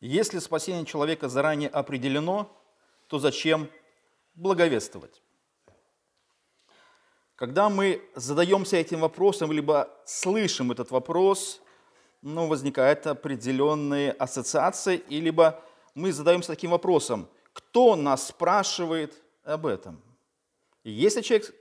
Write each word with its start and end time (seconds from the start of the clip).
Если 0.00 0.38
спасение 0.38 0.84
человека 0.84 1.28
заранее 1.28 1.68
определено, 1.68 2.50
то 3.08 3.18
зачем 3.18 3.68
благовествовать? 4.34 5.22
Когда 7.34 7.68
мы 7.68 8.02
задаемся 8.14 8.76
этим 8.76 9.00
вопросом, 9.00 9.52
либо 9.52 9.88
слышим 10.04 10.72
этот 10.72 10.90
вопрос, 10.90 11.60
ну, 12.22 12.48
возникают 12.48 13.06
определенные 13.06 14.12
ассоциации, 14.12 14.96
и 14.96 15.20
либо 15.20 15.62
мы 15.94 16.12
задаемся 16.12 16.48
таким 16.48 16.72
вопросом, 16.72 17.28
кто 17.52 17.96
нас 17.96 18.28
спрашивает 18.28 19.22
об 19.44 19.66
этом? 19.66 20.02
если, 20.84 21.20
человек, 21.20 21.54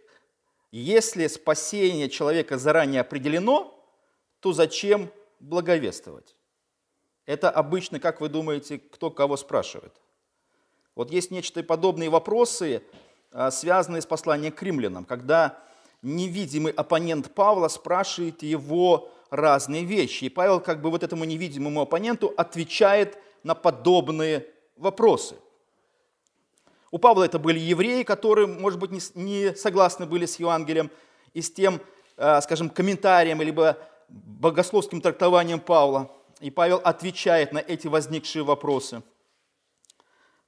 если 0.71 1.27
спасение 1.27 2.09
человека 2.09 2.57
заранее 2.57 3.01
определено, 3.01 3.73
то 4.39 4.53
зачем 4.53 5.11
благовествовать? 5.39 6.36
Это 7.27 7.51
обычно, 7.51 7.99
как 7.99 8.21
вы 8.21 8.29
думаете, 8.29 8.79
кто 8.79 9.11
кого 9.11 9.35
спрашивает? 9.37 9.93
Вот 10.95 11.11
есть 11.11 11.29
нечто 11.29 11.61
подобные 11.61 12.09
вопросы, 12.09 12.81
а, 13.31 13.51
связанные 13.51 14.01
с 14.01 14.05
посланием 14.05 14.53
к 14.53 14.63
римлянам, 14.63 15.03
когда 15.03 15.59
невидимый 16.01 16.71
оппонент 16.71 17.33
Павла 17.35 17.67
спрашивает 17.67 18.43
его 18.43 19.11
разные 19.29 19.83
вещи. 19.83 20.23
И 20.25 20.29
Павел 20.29 20.61
как 20.61 20.81
бы 20.81 20.89
вот 20.89 21.03
этому 21.03 21.25
невидимому 21.25 21.81
оппоненту 21.81 22.33
отвечает 22.37 23.17
на 23.43 23.55
подобные 23.55 24.47
вопросы. 24.77 25.35
У 26.91 26.97
Павла 26.97 27.25
это 27.25 27.39
были 27.39 27.59
евреи, 27.59 28.03
которые, 28.03 28.47
может 28.47 28.79
быть, 28.79 29.15
не 29.15 29.53
согласны 29.53 30.05
были 30.05 30.25
с 30.25 30.39
Евангелием 30.39 30.89
и 31.33 31.41
с 31.41 31.51
тем, 31.51 31.81
а, 32.15 32.39
скажем, 32.39 32.69
комментарием, 32.69 33.41
либо 33.41 33.77
богословским 34.07 35.01
трактованием 35.01 35.59
Павла. 35.59 36.09
И 36.39 36.49
Павел 36.51 36.81
отвечает 36.83 37.51
на 37.51 37.59
эти 37.59 37.87
возникшие 37.87 38.43
вопросы. 38.43 39.01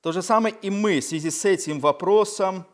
То 0.01 0.11
же 0.11 0.21
самое 0.21 0.55
и 0.61 0.69
мы 0.69 0.99
в 0.99 1.03
связи 1.03 1.29
с 1.29 1.43
этим 1.45 1.79
вопросом 1.79 2.65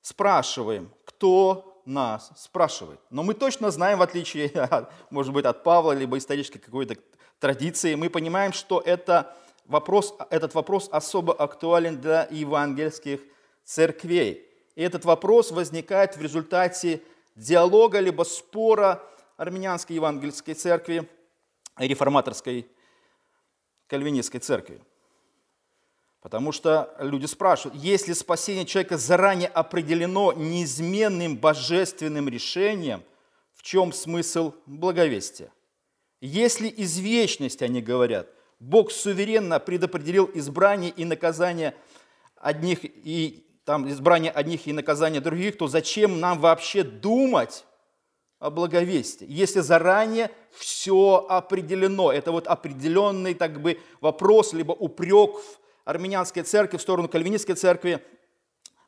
спрашиваем, 0.00 0.92
кто 1.04 1.82
нас 1.84 2.30
спрашивает. 2.36 3.00
Но 3.10 3.22
мы 3.22 3.34
точно 3.34 3.70
знаем, 3.70 3.98
в 3.98 4.02
отличие, 4.02 4.52
может 5.10 5.32
быть, 5.32 5.44
от 5.44 5.64
Павла, 5.64 5.92
либо 5.92 6.18
исторической 6.18 6.58
какой-то 6.58 6.96
традиции, 7.38 7.94
мы 7.94 8.10
понимаем, 8.10 8.52
что 8.52 8.80
это 8.80 9.34
вопрос, 9.66 10.14
этот 10.30 10.54
вопрос 10.54 10.88
особо 10.92 11.32
актуален 11.32 12.00
для 12.00 12.28
евангельских 12.30 13.20
церквей. 13.64 14.46
И 14.76 14.82
этот 14.82 15.04
вопрос 15.04 15.50
возникает 15.50 16.16
в 16.16 16.22
результате 16.22 17.02
диалога 17.34 17.98
либо 17.98 18.22
спора 18.22 19.02
армянской 19.36 19.96
евангельской 19.96 20.54
церкви 20.54 21.08
реформаторской 21.88 22.66
кальвинистской 23.86 24.40
церкви. 24.40 24.80
Потому 26.20 26.52
что 26.52 26.94
люди 26.98 27.26
спрашивают, 27.26 27.82
если 27.82 28.12
спасение 28.12 28.66
человека 28.66 28.98
заранее 28.98 29.48
определено 29.48 30.32
неизменным 30.32 31.36
божественным 31.36 32.28
решением, 32.28 33.02
в 33.54 33.62
чем 33.62 33.92
смысл 33.92 34.54
благовестия? 34.66 35.50
Если 36.20 36.68
из 36.68 36.98
вечности, 36.98 37.64
они 37.64 37.80
говорят, 37.80 38.28
Бог 38.58 38.92
суверенно 38.92 39.58
предопределил 39.58 40.30
избрание 40.34 40.90
и 40.90 41.06
наказание 41.06 41.74
одних 42.36 42.80
и 42.84 43.46
там 43.64 43.88
избрание 43.88 44.30
одних 44.30 44.66
и 44.66 44.72
наказание 44.72 45.20
других, 45.20 45.56
то 45.56 45.68
зачем 45.68 46.20
нам 46.20 46.40
вообще 46.40 46.82
думать 46.82 47.64
о 48.40 48.50
благовестии. 48.50 49.26
Если 49.28 49.60
заранее 49.60 50.30
все 50.50 51.26
определено, 51.28 52.10
это 52.10 52.32
вот 52.32 52.48
определенный 52.48 53.34
так 53.34 53.60
бы 53.60 53.78
вопрос, 54.00 54.54
либо 54.54 54.72
упрек 54.72 55.36
в 55.36 55.60
армянской 55.84 56.42
церкви, 56.42 56.78
в 56.78 56.82
сторону 56.82 57.08
кальвинистской 57.08 57.54
церкви, 57.54 58.02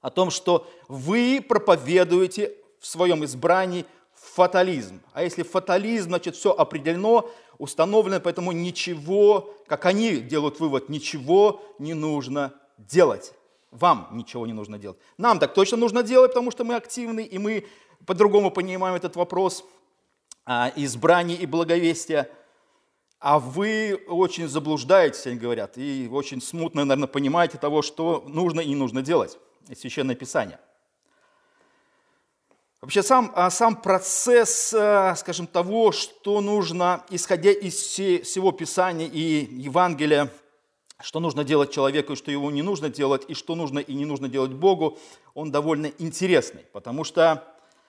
о 0.00 0.10
том, 0.10 0.30
что 0.30 0.66
вы 0.88 1.44
проповедуете 1.46 2.56
в 2.80 2.86
своем 2.86 3.24
избрании 3.24 3.84
фатализм. 4.14 5.02
А 5.12 5.22
если 5.22 5.42
фатализм, 5.42 6.08
значит, 6.08 6.34
все 6.34 6.52
определено, 6.52 7.30
установлено, 7.58 8.20
поэтому 8.20 8.52
ничего, 8.52 9.54
как 9.66 9.84
они 9.84 10.16
делают 10.16 10.60
вывод, 10.60 10.88
ничего 10.88 11.62
не 11.78 11.92
нужно 11.92 12.54
делать. 12.78 13.34
Вам 13.70 14.08
ничего 14.12 14.46
не 14.46 14.52
нужно 14.52 14.78
делать. 14.78 14.98
Нам 15.18 15.38
так 15.38 15.54
точно 15.54 15.76
нужно 15.76 16.02
делать, 16.02 16.32
потому 16.32 16.50
что 16.50 16.64
мы 16.64 16.74
активны, 16.74 17.22
и 17.22 17.38
мы 17.38 17.66
по-другому 18.06 18.50
понимаем 18.50 18.94
этот 18.94 19.16
вопрос 19.16 19.64
а, 20.44 20.72
избрания 20.76 21.36
и 21.36 21.46
благовестия. 21.46 22.28
А 23.18 23.38
вы 23.38 24.02
очень 24.08 24.48
заблуждаетесь, 24.48 25.26
они 25.26 25.36
говорят, 25.36 25.78
и 25.78 26.08
очень 26.10 26.42
смутно, 26.42 26.84
наверное, 26.84 27.06
понимаете 27.06 27.56
того, 27.56 27.82
что 27.82 28.24
нужно 28.26 28.60
и 28.60 28.68
не 28.68 28.74
нужно 28.74 29.00
делать. 29.00 29.38
Священное 29.76 30.16
Писание. 30.16 30.58
Вообще 32.80 33.04
сам, 33.04 33.30
а, 33.36 33.48
сам 33.50 33.76
процесс, 33.76 34.74
а, 34.76 35.14
скажем, 35.14 35.46
того, 35.46 35.92
что 35.92 36.40
нужно, 36.40 37.04
исходя 37.10 37.52
из 37.52 37.74
всего 37.74 38.50
Писания 38.50 39.06
и 39.06 39.44
Евангелия, 39.54 40.32
что 41.00 41.20
нужно 41.20 41.44
делать 41.44 41.72
человеку 41.72 42.14
и 42.14 42.16
что 42.16 42.32
его 42.32 42.50
не 42.50 42.62
нужно 42.62 42.88
делать, 42.88 43.24
и 43.28 43.34
что 43.34 43.54
нужно 43.54 43.78
и 43.78 43.94
не 43.94 44.04
нужно 44.04 44.28
делать 44.28 44.50
Богу, 44.50 44.98
он 45.34 45.52
довольно 45.52 45.92
интересный. 45.98 46.64
Потому 46.72 47.04
что 47.04 47.44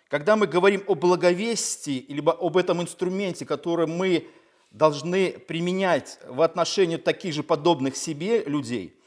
когда 0.07 0.35
мы 0.35 0.47
говорим 0.47 0.83
о 0.87 0.95
благовестии, 0.95 2.05
либо 2.07 2.33
об 2.33 2.57
этом 2.57 2.81
инструменте, 2.81 3.45
который 3.45 3.87
мы 3.87 4.27
должны 4.71 5.31
применять 5.31 6.19
в 6.27 6.41
отношении 6.41 6.97
таких 6.97 7.33
же 7.33 7.43
подобных 7.43 7.95
себе 7.95 8.43
людей, 8.43 8.99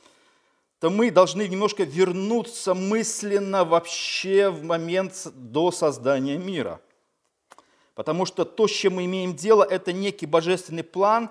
то 0.78 0.90
мы 0.90 1.10
должны 1.10 1.48
немножко 1.48 1.84
вернуться 1.84 2.74
мысленно 2.74 3.64
вообще 3.64 4.50
в 4.50 4.62
момент 4.62 5.26
до 5.34 5.70
создания 5.70 6.38
мира. 6.38 6.80
Потому 7.94 8.26
что 8.26 8.44
то, 8.44 8.68
с 8.68 8.70
чем 8.70 8.96
мы 8.96 9.06
имеем 9.06 9.34
дело, 9.34 9.64
это 9.64 9.92
некий 9.92 10.26
божественный 10.26 10.84
план, 10.84 11.30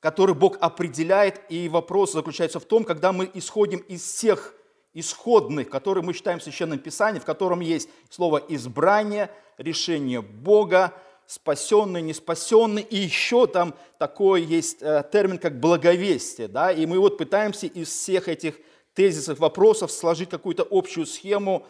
который 0.00 0.34
Бог 0.34 0.56
определяет, 0.60 1.40
и 1.50 1.68
вопрос 1.68 2.12
заключается 2.12 2.60
в 2.60 2.64
том, 2.64 2.84
когда 2.84 3.12
мы 3.12 3.30
исходим 3.34 3.80
из 3.80 4.02
всех 4.02 4.54
исходных, 4.96 5.68
которые 5.68 6.02
мы 6.02 6.14
читаем 6.14 6.38
в 6.38 6.42
Священном 6.42 6.78
Писании, 6.78 7.20
в 7.20 7.24
котором 7.24 7.60
есть 7.60 7.88
слово 8.08 8.42
«избрание», 8.48 9.30
решение 9.58 10.22
Бога, 10.22 10.94
спасенный, 11.26 12.00
не 12.00 12.14
спасенный, 12.14 12.82
и 12.82 12.96
еще 12.96 13.46
там 13.46 13.74
такой 13.98 14.42
есть 14.42 14.78
э, 14.80 15.04
термин, 15.12 15.38
как 15.38 15.60
благовестие. 15.60 16.48
Да? 16.48 16.72
И 16.72 16.86
мы 16.86 16.98
вот 16.98 17.18
пытаемся 17.18 17.66
из 17.66 17.88
всех 17.88 18.28
этих 18.28 18.56
тезисов, 18.94 19.38
вопросов 19.38 19.92
сложить 19.92 20.30
какую-то 20.30 20.66
общую 20.70 21.04
схему, 21.04 21.66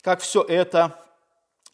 как 0.00 0.20
все 0.20 0.42
это 0.42 0.98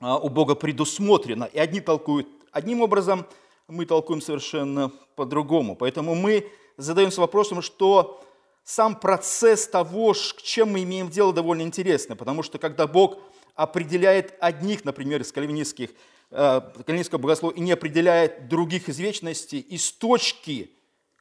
а, 0.00 0.18
у 0.18 0.28
Бога 0.28 0.54
предусмотрено. 0.54 1.44
И 1.44 1.58
одни 1.58 1.80
толкуют 1.80 2.26
одним 2.50 2.82
образом, 2.82 3.26
мы 3.68 3.86
толкуем 3.86 4.20
совершенно 4.20 4.90
по-другому. 5.14 5.76
Поэтому 5.76 6.14
мы 6.14 6.50
задаемся 6.76 7.20
вопросом, 7.20 7.62
что 7.62 8.20
сам 8.68 8.96
процесс 8.96 9.66
того, 9.66 10.12
с 10.12 10.34
чем 10.42 10.72
мы 10.72 10.82
имеем 10.82 11.08
дело, 11.08 11.32
довольно 11.32 11.62
интересный, 11.62 12.16
потому 12.16 12.42
что 12.42 12.58
когда 12.58 12.86
Бог 12.86 13.18
определяет 13.54 14.34
одних, 14.40 14.84
например, 14.84 15.22
из 15.22 15.32
кальвинистских, 15.32 15.88
э, 16.30 16.60
кальвинистского 16.84 17.18
богословия, 17.18 17.56
и 17.56 17.60
не 17.62 17.72
определяет 17.72 18.48
других 18.48 18.90
из 18.90 18.98
вечности, 18.98 19.56
из 19.56 19.90
точки, 19.92 20.70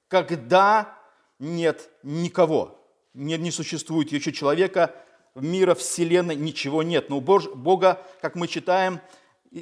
когда 0.10 0.94
нет 1.40 1.90
никого, 2.04 2.86
не, 3.14 3.38
не 3.38 3.52
существует 3.52 4.12
еще 4.12 4.34
человека, 4.34 4.94
мира, 5.34 5.74
вселенной, 5.74 6.36
ничего 6.36 6.84
нет. 6.84 7.10
Но 7.10 7.20
у 7.20 7.22
Бога, 7.22 8.06
как 8.20 8.36
мы 8.36 8.50
читаем, 8.50 9.00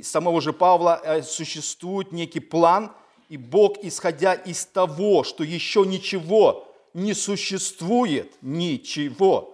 самого 0.02 0.42
же 0.42 0.54
Павла, 0.54 1.00
э, 1.04 1.22
существует 1.22 2.12
некий 2.12 2.40
план, 2.40 2.92
и 3.30 3.38
Бог, 3.38 3.78
исходя 3.84 4.34
из 4.34 4.66
того, 4.66 5.24
что 5.24 5.44
еще 5.44 5.86
ничего 5.86 6.72
не 6.96 7.14
существует 7.14 8.34
ничего. 8.42 9.54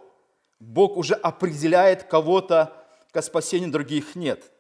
Бог 0.60 0.96
уже 0.96 1.16
определяет 1.16 2.04
кого-то 2.04 2.72
к 3.12 3.22
спасению, 3.22 3.72
других 3.72 4.16
нет. 4.16 4.52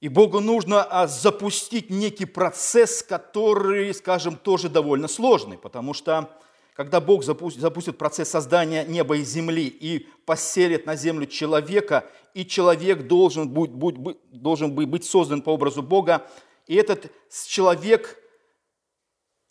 И 0.00 0.08
Богу 0.08 0.40
нужно 0.40 0.84
а, 0.84 1.06
запустить 1.06 1.88
некий 1.88 2.26
процесс, 2.26 3.02
который, 3.02 3.92
скажем, 3.94 4.36
тоже 4.36 4.68
довольно 4.68 5.08
сложный, 5.08 5.56
потому 5.56 5.94
что 5.94 6.30
когда 6.74 7.00
Бог 7.00 7.24
запустит 7.24 7.96
процесс 7.96 8.28
создания 8.28 8.84
неба 8.84 9.16
и 9.16 9.24
земли 9.24 9.66
и 9.66 10.06
поселит 10.26 10.84
на 10.84 10.94
землю 10.94 11.26
человека, 11.26 12.04
и 12.34 12.44
человек 12.44 13.08
должен 13.08 13.48
быть, 13.48 13.70
должен 14.30 14.72
быть 14.72 15.04
создан 15.06 15.40
по 15.40 15.50
образу 15.50 15.82
Бога, 15.82 16.28
и 16.66 16.76
этот 16.76 17.10
человек 17.48 18.22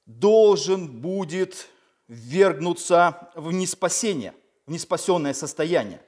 должен 0.07 0.87
будет 0.87 1.67
ввергнуться 2.07 3.29
в 3.35 3.51
неспасение, 3.51 4.33
в 4.65 4.71
неспасенное 4.71 5.33
состояние. 5.33 6.01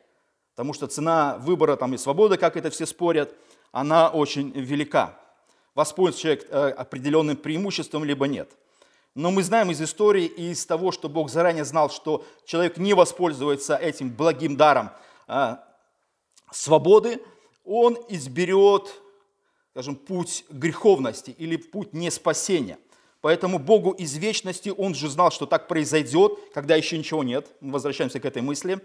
Потому 0.55 0.73
что 0.73 0.87
цена 0.87 1.37
выбора 1.37 1.75
там, 1.75 1.93
и 1.93 1.97
свободы, 1.97 2.37
как 2.37 2.57
это 2.57 2.69
все 2.69 2.85
спорят, 2.85 3.35
она 3.71 4.09
очень 4.09 4.51
велика. 4.51 5.19
Воспользуется 5.75 6.21
человек 6.21 6.47
э, 6.49 6.69
определенным 6.69 7.37
преимуществом, 7.37 8.03
либо 8.03 8.27
нет. 8.27 8.49
Но 9.15 9.31
мы 9.31 9.43
знаем 9.43 9.71
из 9.71 9.81
истории 9.81 10.25
и 10.25 10.51
из 10.51 10.65
того, 10.65 10.91
что 10.91 11.09
Бог 11.09 11.29
заранее 11.29 11.65
знал, 11.65 11.89
что 11.89 12.25
человек 12.45 12.77
не 12.77 12.93
воспользуется 12.93 13.75
этим 13.75 14.09
благим 14.11 14.55
даром 14.55 14.91
а, 15.27 15.63
свободы, 16.51 17.21
он 17.65 17.97
изберет, 18.07 18.89
скажем, 19.71 19.95
путь 19.95 20.45
греховности 20.49 21.31
или 21.31 21.57
путь 21.57 21.93
неспасения. 21.93 22.77
Поэтому 23.21 23.59
Богу 23.59 23.91
из 23.91 24.15
вечности, 24.15 24.73
Он 24.75 24.95
же 24.95 25.09
знал, 25.09 25.31
что 25.31 25.45
так 25.45 25.67
произойдет, 25.67 26.33
когда 26.53 26.75
еще 26.75 26.97
ничего 26.97 27.23
нет. 27.23 27.47
Мы 27.59 27.73
возвращаемся 27.73 28.19
к 28.19 28.25
этой 28.25 28.41
мысли. 28.41 28.79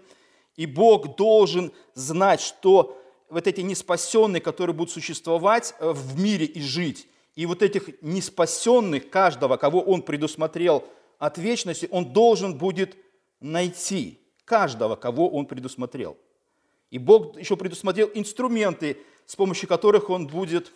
И 0.56 0.66
Бог 0.66 1.16
должен 1.16 1.72
знать, 1.94 2.40
что 2.40 3.00
вот 3.28 3.46
эти 3.46 3.60
неспасенные, 3.60 4.40
которые 4.40 4.74
будут 4.74 4.92
существовать 4.92 5.74
э, 5.78 5.90
в 5.90 6.20
мире 6.20 6.46
и 6.46 6.60
жить, 6.60 7.08
и 7.36 7.46
вот 7.46 7.62
этих 7.62 8.02
неспасенных, 8.02 9.10
каждого, 9.10 9.56
кого 9.56 9.80
Он 9.80 10.02
предусмотрел 10.02 10.84
от 11.18 11.38
вечности, 11.38 11.88
Он 11.90 12.12
должен 12.12 12.56
будет 12.58 12.96
найти 13.40 14.20
каждого, 14.44 14.96
кого 14.96 15.28
Он 15.28 15.46
предусмотрел. 15.46 16.16
И 16.90 16.98
Бог 16.98 17.36
еще 17.38 17.56
предусмотрел 17.56 18.10
инструменты, 18.14 18.98
с 19.26 19.34
помощью 19.34 19.68
которых 19.68 20.10
Он 20.10 20.26
будет 20.26 20.72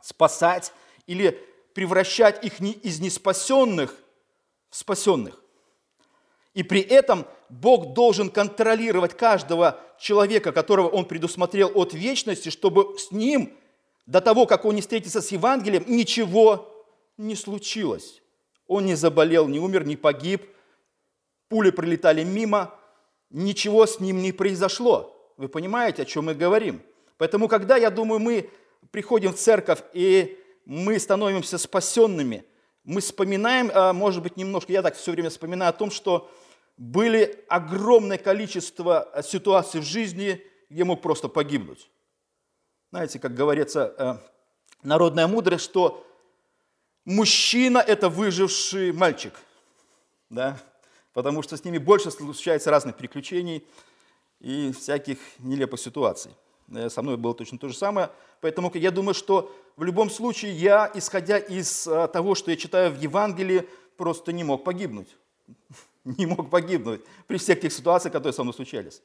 спасать 0.00 0.72
или 1.06 1.38
превращать 1.74 2.42
их 2.44 2.60
из 2.60 3.00
неспасенных 3.00 3.94
в 4.70 4.76
спасенных. 4.76 5.40
И 6.54 6.62
при 6.62 6.80
этом 6.80 7.26
Бог 7.48 7.94
должен 7.94 8.30
контролировать 8.30 9.16
каждого 9.16 9.80
человека, 9.98 10.52
которого 10.52 10.88
Он 10.88 11.04
предусмотрел 11.04 11.70
от 11.74 11.92
вечности, 11.92 12.48
чтобы 12.48 12.96
с 12.98 13.10
ним, 13.10 13.52
до 14.06 14.20
того, 14.20 14.46
как 14.46 14.64
он 14.64 14.74
не 14.74 14.82
встретится 14.82 15.20
с 15.20 15.32
Евангелием, 15.32 15.84
ничего 15.86 16.86
не 17.16 17.34
случилось. 17.34 18.22
Он 18.66 18.84
не 18.86 18.94
заболел, 18.94 19.48
не 19.48 19.58
умер, 19.58 19.84
не 19.84 19.96
погиб, 19.96 20.46
пули 21.48 21.70
пролетали 21.70 22.22
мимо, 22.22 22.74
ничего 23.30 23.86
с 23.86 24.00
ним 24.00 24.20
не 24.20 24.32
произошло. 24.32 25.10
Вы 25.36 25.48
понимаете, 25.48 26.02
о 26.02 26.04
чем 26.04 26.26
мы 26.26 26.34
говорим? 26.34 26.82
Поэтому, 27.16 27.48
когда, 27.48 27.76
я 27.76 27.90
думаю, 27.90 28.20
мы 28.20 28.50
приходим 28.90 29.32
в 29.32 29.36
церковь 29.36 29.82
и 29.92 30.38
мы 30.64 30.98
становимся 30.98 31.58
спасенными, 31.58 32.44
мы 32.84 33.00
вспоминаем, 33.00 33.70
а, 33.74 33.92
может 33.92 34.22
быть, 34.22 34.36
немножко, 34.36 34.72
я 34.72 34.82
так 34.82 34.94
все 34.94 35.12
время 35.12 35.30
вспоминаю 35.30 35.70
о 35.70 35.72
том, 35.72 35.90
что 35.90 36.30
были 36.76 37.44
огромное 37.48 38.18
количество 38.18 39.10
ситуаций 39.22 39.80
в 39.80 39.84
жизни, 39.84 40.44
где 40.68 40.84
мог 40.84 41.00
просто 41.02 41.28
погибнуть. 41.28 41.90
Знаете, 42.90 43.18
как 43.18 43.34
говорится, 43.34 43.94
э, 43.98 44.14
народная 44.82 45.26
мудрость, 45.26 45.64
что 45.64 46.06
мужчина– 47.04 47.78
это 47.86 48.08
выживший 48.08 48.92
мальчик, 48.92 49.34
да? 50.30 50.58
потому 51.12 51.42
что 51.42 51.56
с 51.56 51.64
ними 51.64 51.78
больше 51.78 52.10
случается 52.10 52.70
разных 52.70 52.96
приключений 52.96 53.64
и 54.40 54.72
всяких 54.72 55.18
нелепых 55.38 55.80
ситуаций. 55.80 56.32
Э, 56.72 56.88
со 56.88 57.02
мной 57.02 57.16
было 57.16 57.34
точно 57.34 57.58
то 57.58 57.68
же 57.68 57.74
самое. 57.74 58.10
Поэтому 58.40 58.70
я 58.74 58.90
думаю, 58.90 59.14
что 59.14 59.54
в 59.76 59.82
любом 59.82 60.10
случае 60.10 60.52
я, 60.52 60.90
исходя 60.94 61.38
из 61.38 61.86
э, 61.86 62.08
того, 62.08 62.34
что 62.34 62.50
я 62.50 62.56
читаю 62.56 62.92
в 62.92 63.00
Евангелии, 63.00 63.68
просто 63.96 64.32
не 64.32 64.44
мог 64.44 64.64
погибнуть. 64.64 65.16
Не 66.04 66.26
мог 66.26 66.50
погибнуть 66.50 67.00
при 67.26 67.38
всех 67.38 67.62
тех 67.62 67.72
ситуациях, 67.72 68.12
которые 68.12 68.34
со 68.34 68.42
мной 68.42 68.52
случались. 68.52 69.00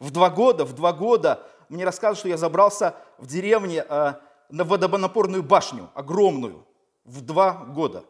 В 0.00 0.10
два 0.10 0.30
года, 0.30 0.64
в 0.64 0.72
два 0.72 0.92
года 0.92 1.48
мне 1.68 1.84
рассказывают, 1.84 2.18
что 2.18 2.28
я 2.28 2.36
забрался 2.36 2.96
в 3.18 3.26
деревне 3.28 3.84
э, 3.88 4.14
на 4.48 4.64
водонапорную 4.64 5.44
башню, 5.44 5.90
огромную, 5.94 6.66
в 7.04 7.20
два 7.20 7.52
года. 7.52 8.04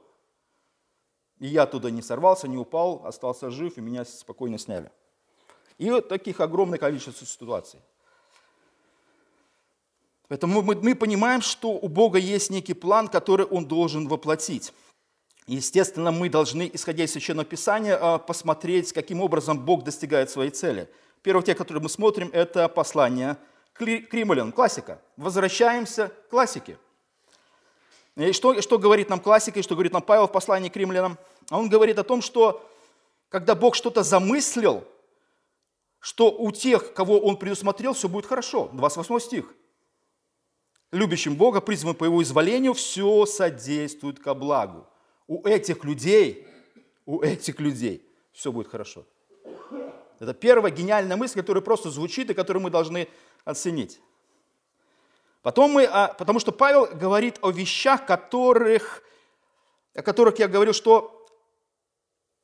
И 1.39 1.49
я 1.49 1.67
туда 1.67 1.91
не 1.91 2.01
сорвался, 2.01 2.49
не 2.49 2.57
упал, 2.57 3.03
остался 3.05 3.51
жив, 3.51 3.77
и 3.77 3.81
меня 3.83 4.05
спокойно 4.05 4.57
сняли. 4.57 4.91
И 5.79 5.91
вот 5.91 6.09
таких 6.09 6.41
огромное 6.41 6.79
количество 6.79 7.27
ситуаций. 7.27 7.81
Поэтому 10.31 10.63
мы, 10.63 10.77
мы 10.77 10.95
понимаем, 10.95 11.43
что 11.43 11.71
у 11.71 11.89
Бога 11.89 12.17
есть 12.17 12.51
некий 12.51 12.73
план, 12.73 13.09
который 13.09 13.47
Он 13.47 13.67
должен 13.67 14.07
воплотить. 14.07 14.73
Естественно, 15.49 16.13
мы 16.13 16.29
должны, 16.29 16.71
исходя 16.73 17.03
из 17.03 17.11
Священного 17.11 17.45
Писания, 17.45 17.99
а, 18.01 18.19
посмотреть, 18.19 18.93
каким 18.93 19.21
образом 19.21 19.59
Бог 19.59 19.83
достигает 19.83 20.31
своей 20.31 20.53
цели. 20.53 20.89
Первый 21.23 21.43
текст, 21.43 21.59
который 21.59 21.83
мы 21.83 21.89
смотрим, 21.89 22.31
это 22.33 22.69
послание 22.69 23.39
к 23.73 23.83
Римлянам, 23.83 24.53
классика. 24.53 25.03
Возвращаемся 25.17 26.13
к 26.29 26.29
классике. 26.29 26.79
И 28.15 28.31
что, 28.31 28.63
что 28.63 28.79
говорит 28.79 29.11
нам 29.11 29.19
классика, 29.19 29.59
и 29.59 29.63
что 29.65 29.75
говорит 29.75 29.93
нам 29.93 30.03
Павел 30.03 30.29
в 30.29 30.33
послании 30.33 30.69
к 30.69 30.77
римлянам? 30.77 31.19
Он 31.51 31.69
говорит 31.69 31.99
о 31.99 32.05
том, 32.05 32.23
что 32.23 32.65
когда 33.31 33.57
Бог 33.57 33.75
что-то 33.75 34.05
замыслил, 34.05 34.85
что 35.99 36.31
у 36.31 36.53
тех, 36.53 36.95
кого 36.95 37.19
Он 37.19 37.37
предусмотрел, 37.37 37.95
все 37.95 38.09
будет 38.09 38.27
хорошо. 38.27 38.71
28 38.73 39.19
стих 39.19 39.55
любящим 40.93 41.37
Бога, 41.37 41.61
призванным 41.61 41.97
по 41.97 42.05
Его 42.05 42.23
изволению, 42.23 42.75
все 42.75 43.27
содействует 43.27 44.19
ко 44.19 44.35
благу. 44.35 44.87
У 45.27 45.47
этих 45.47 45.85
людей, 45.85 46.47
у 47.07 47.21
этих 47.21 47.61
людей 47.61 48.07
все 48.33 48.53
будет 48.53 48.69
хорошо. 48.69 49.05
Это 50.19 50.35
первая 50.35 50.73
гениальная 50.73 51.17
мысль, 51.17 51.41
которая 51.41 51.63
просто 51.63 51.91
звучит 51.91 52.31
и 52.31 52.35
которую 52.35 52.63
мы 52.63 52.71
должны 52.71 53.09
оценить. 53.45 54.01
Потом 55.43 55.73
мы, 55.73 55.85
а, 55.85 56.09
потому 56.09 56.39
что 56.39 56.53
Павел 56.53 56.87
говорит 56.87 57.39
о 57.41 57.51
вещах, 57.51 58.05
которых, 58.05 59.03
о 59.95 60.03
которых 60.03 60.39
я 60.39 60.49
говорил, 60.49 60.75
что 60.75 61.27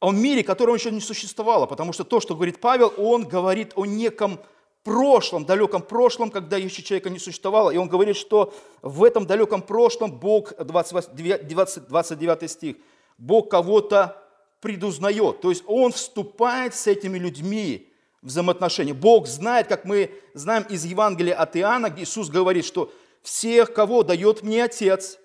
о 0.00 0.12
мире, 0.12 0.43
которого 0.43 0.75
еще 0.75 0.90
не 0.90 1.00
существовало, 1.00 1.66
потому 1.66 1.93
что 1.93 2.04
то, 2.04 2.20
что 2.20 2.34
говорит 2.34 2.60
Павел, 2.60 2.93
он 2.96 3.26
говорит 3.28 3.72
о 3.76 3.84
неком 3.84 4.40
прошлом, 4.86 5.44
далеком 5.44 5.82
прошлом, 5.82 6.30
когда 6.30 6.56
еще 6.56 6.80
человека 6.80 7.10
не 7.10 7.18
существовало. 7.18 7.72
И 7.72 7.76
он 7.76 7.88
говорит, 7.88 8.16
что 8.16 8.54
в 8.82 9.02
этом 9.02 9.26
далеком 9.26 9.60
прошлом 9.60 10.12
Бог, 10.12 10.56
20, 10.56 11.12
20, 11.12 11.88
29 11.88 12.50
стих, 12.50 12.76
Бог 13.18 13.50
кого-то 13.50 14.22
предузнает. 14.60 15.40
То 15.40 15.50
есть 15.50 15.64
Он 15.66 15.90
вступает 15.90 16.72
с 16.76 16.86
этими 16.86 17.18
людьми 17.18 17.92
в 18.22 18.28
взаимоотношения. 18.28 18.94
Бог 18.94 19.26
знает, 19.26 19.66
как 19.66 19.84
мы 19.84 20.12
знаем 20.34 20.64
из 20.70 20.84
Евангелия 20.84 21.34
от 21.34 21.56
Иоанна, 21.56 21.90
где 21.90 22.04
Иисус 22.04 22.28
говорит, 22.28 22.64
что 22.64 22.92
всех, 23.22 23.74
кого 23.74 24.04
дает 24.04 24.44
мне 24.44 24.62
Отец, 24.62 25.18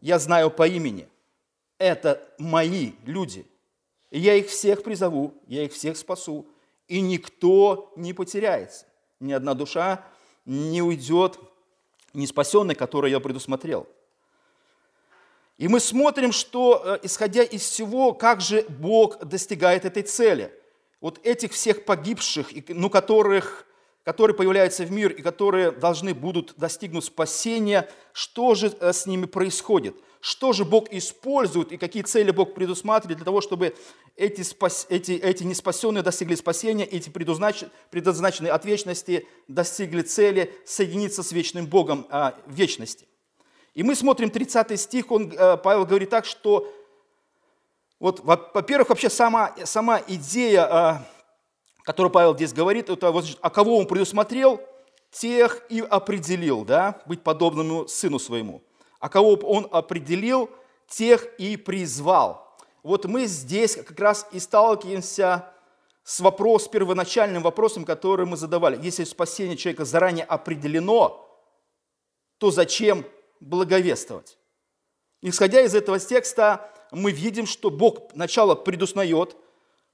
я 0.00 0.18
знаю 0.18 0.50
по 0.50 0.66
имени. 0.66 1.08
Это 1.76 2.26
мои 2.38 2.92
люди. 3.04 3.44
И 4.10 4.18
я 4.18 4.34
их 4.34 4.48
всех 4.48 4.82
призову, 4.82 5.34
я 5.46 5.64
их 5.64 5.74
всех 5.74 5.98
спасу 5.98 6.46
и 6.88 7.00
никто 7.00 7.92
не 7.96 8.12
потеряется. 8.12 8.86
Ни 9.20 9.32
одна 9.32 9.54
душа 9.54 10.04
не 10.44 10.82
уйдет 10.82 11.38
не 12.14 12.26
спасенной, 12.26 12.74
которую 12.74 13.10
я 13.10 13.20
предусмотрел. 13.20 13.86
И 15.58 15.68
мы 15.68 15.80
смотрим, 15.80 16.32
что, 16.32 16.82
э, 16.84 16.98
исходя 17.02 17.42
из 17.42 17.62
всего, 17.62 18.12
как 18.12 18.40
же 18.40 18.64
Бог 18.68 19.24
достигает 19.24 19.84
этой 19.84 20.04
цели. 20.04 20.52
Вот 21.00 21.20
этих 21.24 21.52
всех 21.52 21.84
погибших, 21.84 22.48
ну, 22.68 22.88
которых, 22.88 23.66
которые 24.04 24.36
появляются 24.36 24.84
в 24.84 24.90
мир 24.90 25.10
и 25.12 25.20
которые 25.20 25.72
должны 25.72 26.14
будут 26.14 26.54
достигнуть 26.56 27.04
спасения, 27.04 27.88
что 28.12 28.54
же 28.54 28.72
э, 28.80 28.92
с 28.92 29.06
ними 29.06 29.26
происходит? 29.26 29.96
Что 30.20 30.52
же 30.52 30.64
Бог 30.64 30.92
использует 30.92 31.70
и 31.70 31.76
какие 31.76 32.02
цели 32.02 32.32
Бог 32.32 32.54
предусматривает 32.54 33.18
для 33.18 33.24
того, 33.24 33.40
чтобы 33.40 33.76
эти, 34.16 34.42
спас, 34.42 34.86
эти, 34.88 35.12
эти 35.12 35.44
неспасенные 35.44 36.02
достигли 36.02 36.34
спасения, 36.34 36.84
эти 36.84 37.08
предназначенные 37.08 38.52
от 38.52 38.64
вечности 38.64 39.28
достигли 39.46 40.02
цели 40.02 40.52
соединиться 40.66 41.22
с 41.22 41.30
вечным 41.30 41.66
Богом 41.66 42.06
а, 42.10 42.36
в 42.46 42.52
вечности. 42.52 43.06
И 43.74 43.84
мы 43.84 43.94
смотрим 43.94 44.30
30 44.30 44.80
стих, 44.80 45.12
он, 45.12 45.32
а, 45.38 45.56
Павел 45.56 45.86
говорит 45.86 46.10
так, 46.10 46.24
что, 46.24 46.68
вот, 48.00 48.18
во-первых, 48.24 48.88
вообще 48.88 49.08
сама, 49.08 49.54
сама 49.64 50.02
идея, 50.08 50.62
а, 50.64 51.08
которую 51.84 52.10
Павел 52.10 52.34
здесь 52.34 52.52
говорит, 52.52 52.90
это 52.90 53.12
вот, 53.12 53.38
а 53.40 53.50
кого 53.50 53.78
он 53.78 53.86
предусмотрел, 53.86 54.60
тех 55.12 55.62
и 55.68 55.80
определил, 55.80 56.64
да, 56.64 57.00
быть 57.06 57.22
подобному 57.22 57.86
сыну 57.86 58.18
своему. 58.18 58.62
А 58.98 59.08
кого 59.08 59.34
он 59.34 59.68
определил, 59.70 60.50
тех 60.88 61.26
и 61.38 61.56
призвал 61.56 62.48
вот 62.82 63.04
мы 63.04 63.26
здесь 63.26 63.76
как 63.76 63.98
раз 64.00 64.26
и 64.32 64.38
сталкиваемся 64.38 65.52
с 66.04 66.20
вопросом, 66.20 66.72
первоначальным 66.72 67.42
вопросом, 67.42 67.84
который 67.84 68.24
мы 68.24 68.36
задавали. 68.36 68.82
Если 68.82 69.04
спасение 69.04 69.56
человека 69.56 69.84
заранее 69.84 70.24
определено, 70.24 71.28
то 72.38 72.50
зачем 72.50 73.04
благовествовать? 73.40 74.38
Исходя 75.20 75.60
из 75.60 75.74
этого 75.74 75.98
текста, 75.98 76.72
мы 76.92 77.10
видим, 77.10 77.46
что 77.46 77.70
Бог 77.70 78.14
начало 78.14 78.54
предузнает, 78.54 79.36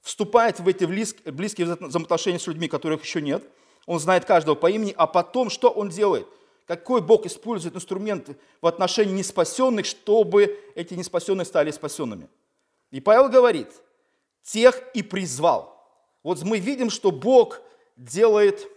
вступает 0.01 0.59
в 0.59 0.67
эти 0.69 0.85
близкие 0.85 1.65
взаимоотношения 1.65 2.39
с 2.39 2.47
людьми, 2.47 2.69
которых 2.69 3.03
еще 3.03 3.21
нет. 3.21 3.43
Он 3.87 3.99
знает 3.99 4.23
каждого 4.23 4.55
по 4.55 4.69
имени, 4.69 4.93
а 4.95 5.05
потом 5.05 5.49
что 5.49 5.69
он 5.69 5.89
делает? 5.89 6.27
Какой 6.65 7.01
Бог 7.01 7.25
использует 7.25 7.75
инструмент 7.75 8.29
в 8.61 8.67
отношении 8.67 9.13
неспасенных, 9.13 9.85
чтобы 9.85 10.59
эти 10.73 10.95
неспасенные 10.95 11.45
стали 11.45 11.69
спасенными? 11.71 12.27
И 12.91 12.99
Павел 12.99 13.29
говорит, 13.29 13.69
тех 14.41 14.81
и 14.93 15.03
призвал. 15.03 15.75
Вот 16.23 16.41
мы 16.43 16.59
видим, 16.59 16.89
что 16.89 17.11
Бог 17.11 17.61
делает 17.95 18.67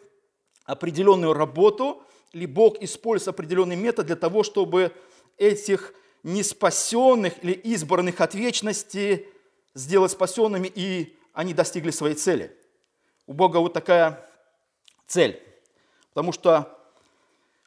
определенную 0.64 1.32
работу, 1.32 2.02
или 2.32 2.44
Бог 2.44 2.82
использует 2.82 3.28
определенный 3.28 3.76
метод 3.76 4.06
для 4.06 4.16
того, 4.16 4.42
чтобы 4.42 4.92
этих 5.38 5.94
неспасенных 6.22 7.42
или 7.42 7.52
избранных 7.52 8.20
от 8.20 8.34
вечности 8.34 9.26
сделать 9.72 10.12
спасенными, 10.12 10.70
и 10.74 11.16
они 11.32 11.54
достигли 11.54 11.90
своей 11.90 12.16
цели. 12.16 12.54
У 13.26 13.32
Бога 13.32 13.58
вот 13.58 13.72
такая 13.72 14.28
цель. 15.06 15.42
Потому 16.10 16.32
что 16.32 16.77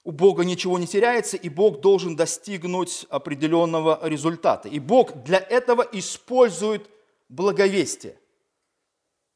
у 0.04 0.12
Бога 0.12 0.44
ничего 0.44 0.80
не 0.80 0.88
теряется, 0.88 1.38
и 1.38 1.50
Бог 1.50 1.82
должен 1.82 2.16
достигнуть 2.16 3.06
определенного 3.10 4.00
результата. 4.04 4.68
И 4.68 4.80
Бог 4.80 5.24
для 5.24 5.38
этого 5.38 5.88
использует 5.92 6.90
благовестие. 7.30 8.18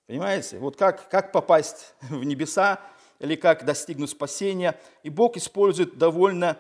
Понимаете? 0.08 0.60
Вот 0.60 0.76
как, 0.76 1.10
как 1.10 1.32
попасть 1.32 1.94
в 2.10 2.24
небеса 2.24 2.80
или 3.20 3.36
как 3.36 3.66
достигнуть 3.66 4.10
спасения. 4.10 4.80
И 5.04 5.10
Бог 5.10 5.38
использует 5.38 5.98
довольно 5.98 6.58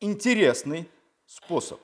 интересный 0.00 0.88
способ. 1.26 1.80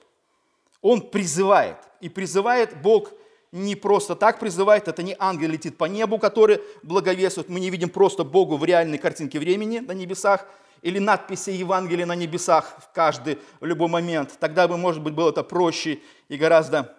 Он 0.80 1.00
призывает. 1.00 1.76
И 2.00 2.08
призывает 2.08 2.80
Бог 2.80 3.12
не 3.52 3.75
просто 3.75 4.14
так 4.16 4.38
призывает, 4.38 4.88
это 4.88 5.02
не 5.02 5.16
ангел 5.18 5.49
летит 5.49 5.78
по 5.78 5.87
небу, 5.87 6.18
который 6.18 6.61
благовествует. 6.82 7.49
Мы 7.49 7.61
не 7.61 7.70
видим 7.70 7.88
просто 7.88 8.25
Богу 8.25 8.56
в 8.56 8.64
реальной 8.64 8.99
картинке 8.99 9.38
времени 9.38 9.78
на 9.78 9.92
небесах, 9.92 10.46
или 10.83 10.99
надписи 10.99 11.50
Евангелия 11.50 12.06
на 12.06 12.14
небесах 12.14 12.76
в 12.80 12.92
каждый, 12.92 13.38
в 13.61 13.64
любой 13.64 13.88
момент. 13.88 14.37
Тогда 14.38 14.68
бы, 14.68 14.76
может 14.76 15.02
быть, 15.02 15.14
было 15.14 15.30
это 15.30 15.42
проще 15.42 16.00
и 16.28 16.37
гораздо, 16.37 16.97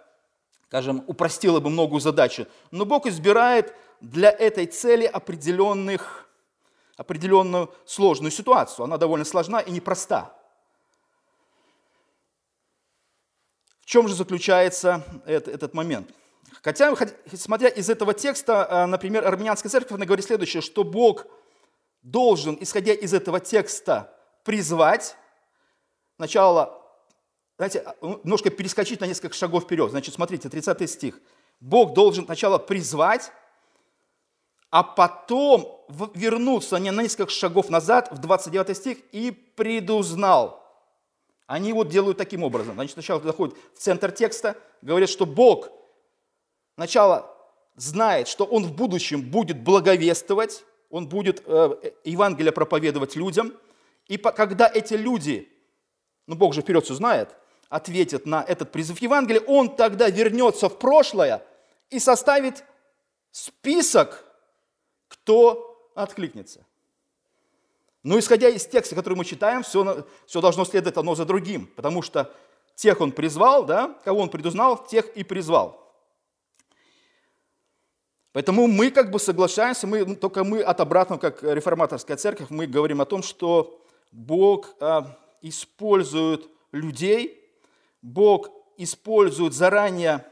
скажем, 0.68 1.04
упростило 1.08 1.60
бы 1.60 1.70
многую 1.70 2.00
задачу. 2.00 2.48
Но 2.72 2.86
Бог 2.86 3.06
избирает 3.06 3.74
для 4.02 4.30
этой 4.30 4.66
цели 4.66 5.06
определенных, 5.06 6.28
определенную 6.96 7.74
сложную 7.86 8.32
ситуацию. 8.32 8.86
Она 8.86 8.98
довольно 8.98 9.26
сложна 9.26 9.60
и 9.60 9.72
непроста. 9.72 10.34
В 13.82 13.86
чем 13.86 14.08
же 14.08 14.16
заключается 14.16 15.04
этот 15.26 15.74
момент? 15.74 16.10
Хотя, 16.62 16.94
смотря 17.34 17.70
из 17.70 17.90
этого 17.90 18.14
текста, 18.14 18.68
э, 18.70 18.86
например, 18.86 19.26
армянская 19.26 19.70
церковь, 19.70 19.94
она 19.94 20.06
говорит 20.06 20.26
следующее, 20.26 20.62
что 20.62 20.84
Бог 20.84 21.26
должен, 22.08 22.58
исходя 22.62 22.94
из 22.94 23.14
этого 23.14 23.40
текста, 23.42 24.14
призвать, 24.44 25.18
сначала, 26.16 26.82
знаете, 27.58 27.80
а, 27.80 27.96
ну, 28.02 28.22
немножко 28.24 28.50
перескочить 28.50 29.02
на 29.02 29.06
несколько 29.06 29.36
шагов 29.36 29.64
вперед. 29.64 29.92
Значит, 29.92 30.16
смотрите, 30.16 30.48
30 30.48 30.90
стих. 30.90 31.20
Бог 31.60 31.94
должен 31.94 32.24
сначала 32.24 32.60
призвать, 32.60 33.32
а 34.70 34.84
потом 34.84 35.86
вернуться 36.14 36.78
не 36.78 36.92
на 36.92 37.02
несколько 37.02 37.32
шагов 37.32 37.70
назад, 37.70 38.10
в 38.12 38.20
29 38.20 38.78
стих, 38.78 39.00
и 39.12 39.32
предузнал. 39.32 40.64
Они 41.46 41.74
вот 41.74 41.90
делают 41.90 42.18
таким 42.18 42.44
образом. 42.44 42.76
Значит, 42.76 42.94
сначала 42.94 43.22
заходит 43.22 43.58
в 43.74 43.80
центр 43.80 44.12
текста, 44.12 44.56
говорят, 44.82 45.10
что 45.10 45.26
Бог 45.26 45.70
сначала 46.76 47.36
знает, 47.76 48.30
что 48.30 48.46
Он 48.46 48.64
в 48.64 48.74
будущем 48.74 49.30
будет 49.30 49.62
благовествовать, 49.62 50.64
Он 50.90 51.08
будет 51.08 51.44
э, 51.46 51.92
Евангелие 52.04 52.52
проповедовать 52.52 53.16
людям, 53.16 53.54
и 54.08 54.18
когда 54.18 54.72
эти 54.74 54.94
люди, 54.94 55.52
ну 56.28 56.36
Бог 56.36 56.54
же 56.54 56.62
вперед 56.62 56.86
все 56.86 56.94
знает, 56.94 57.36
ответят 57.70 58.26
на 58.26 58.44
этот 58.44 58.72
призыв 58.72 59.00
Евангелия, 59.02 59.42
Он 59.42 59.76
тогда 59.76 60.10
вернется 60.10 60.70
в 60.70 60.80
прошлое 60.80 61.44
и 61.90 62.00
составит 62.00 62.64
список, 63.32 64.26
кто 65.08 65.92
откликнется. 65.96 66.66
Но 68.04 68.18
исходя 68.18 68.48
из 68.48 68.66
текста, 68.66 68.96
который 68.96 69.16
мы 69.16 69.26
читаем, 69.26 69.64
все, 69.64 70.06
все 70.26 70.40
должно 70.40 70.64
следовать 70.64 70.98
одно 70.98 71.16
за 71.16 71.26
другим, 71.26 71.68
потому 71.68 72.02
что 72.02 72.34
тех 72.76 73.02
он 73.02 73.12
призвал, 73.12 73.66
да, 73.66 73.98
кого 74.06 74.22
он 74.22 74.30
предузнал, 74.30 74.86
тех 74.86 75.08
и 75.18 75.24
призвал. 75.24 75.87
Поэтому 78.34 78.68
мы 78.68 78.92
как 78.92 79.12
бы 79.12 79.20
соглашаемся, 79.20 79.88
мы, 79.88 80.16
только 80.16 80.44
мы 80.44 80.62
от 80.62 80.80
обратного, 80.80 81.20
как 81.20 81.44
реформаторская 81.44 82.18
церковь, 82.18 82.50
мы 82.50 82.68
говорим 82.68 83.02
о 83.02 83.06
том, 83.06 83.24
что 83.24 83.82
Бог 84.12 84.76
а, 84.80 85.18
использует 85.42 86.48
людей, 86.72 87.44
Бог 88.02 88.50
использует 88.78 89.54
заранее 89.54 90.26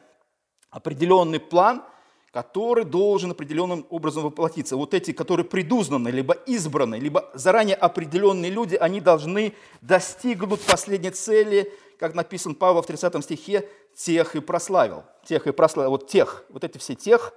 определенный 0.70 1.40
план– 1.40 1.84
который 2.36 2.84
должен 2.84 3.32
определенным 3.32 3.86
образом 3.90 4.24
воплотиться. 4.24 4.76
Вот 4.76 4.94
эти, 4.94 5.14
которые 5.14 5.46
предузнаны, 5.46 6.10
либо 6.10 6.34
избраны, 6.34 6.96
либо 6.96 7.32
заранее 7.34 7.78
определенные 7.78 8.52
люди, 8.52 8.76
они 8.76 9.00
должны 9.00 9.54
достигнуть 9.80 10.60
последней 10.60 11.12
цели, 11.12 11.72
как 11.98 12.14
написан 12.14 12.54
Павел 12.54 12.82
в 12.82 12.88
30 12.88 13.24
стихе, 13.24 13.70
тех 13.96 14.36
и 14.36 14.42
прославил. 14.42 15.06
Тех 15.24 15.48
и 15.48 15.54
прославил. 15.54 15.92
Вот 15.92 16.08
тех, 16.08 16.44
вот 16.50 16.66
эти 16.66 16.78
все 16.78 16.94
тех 16.94 17.34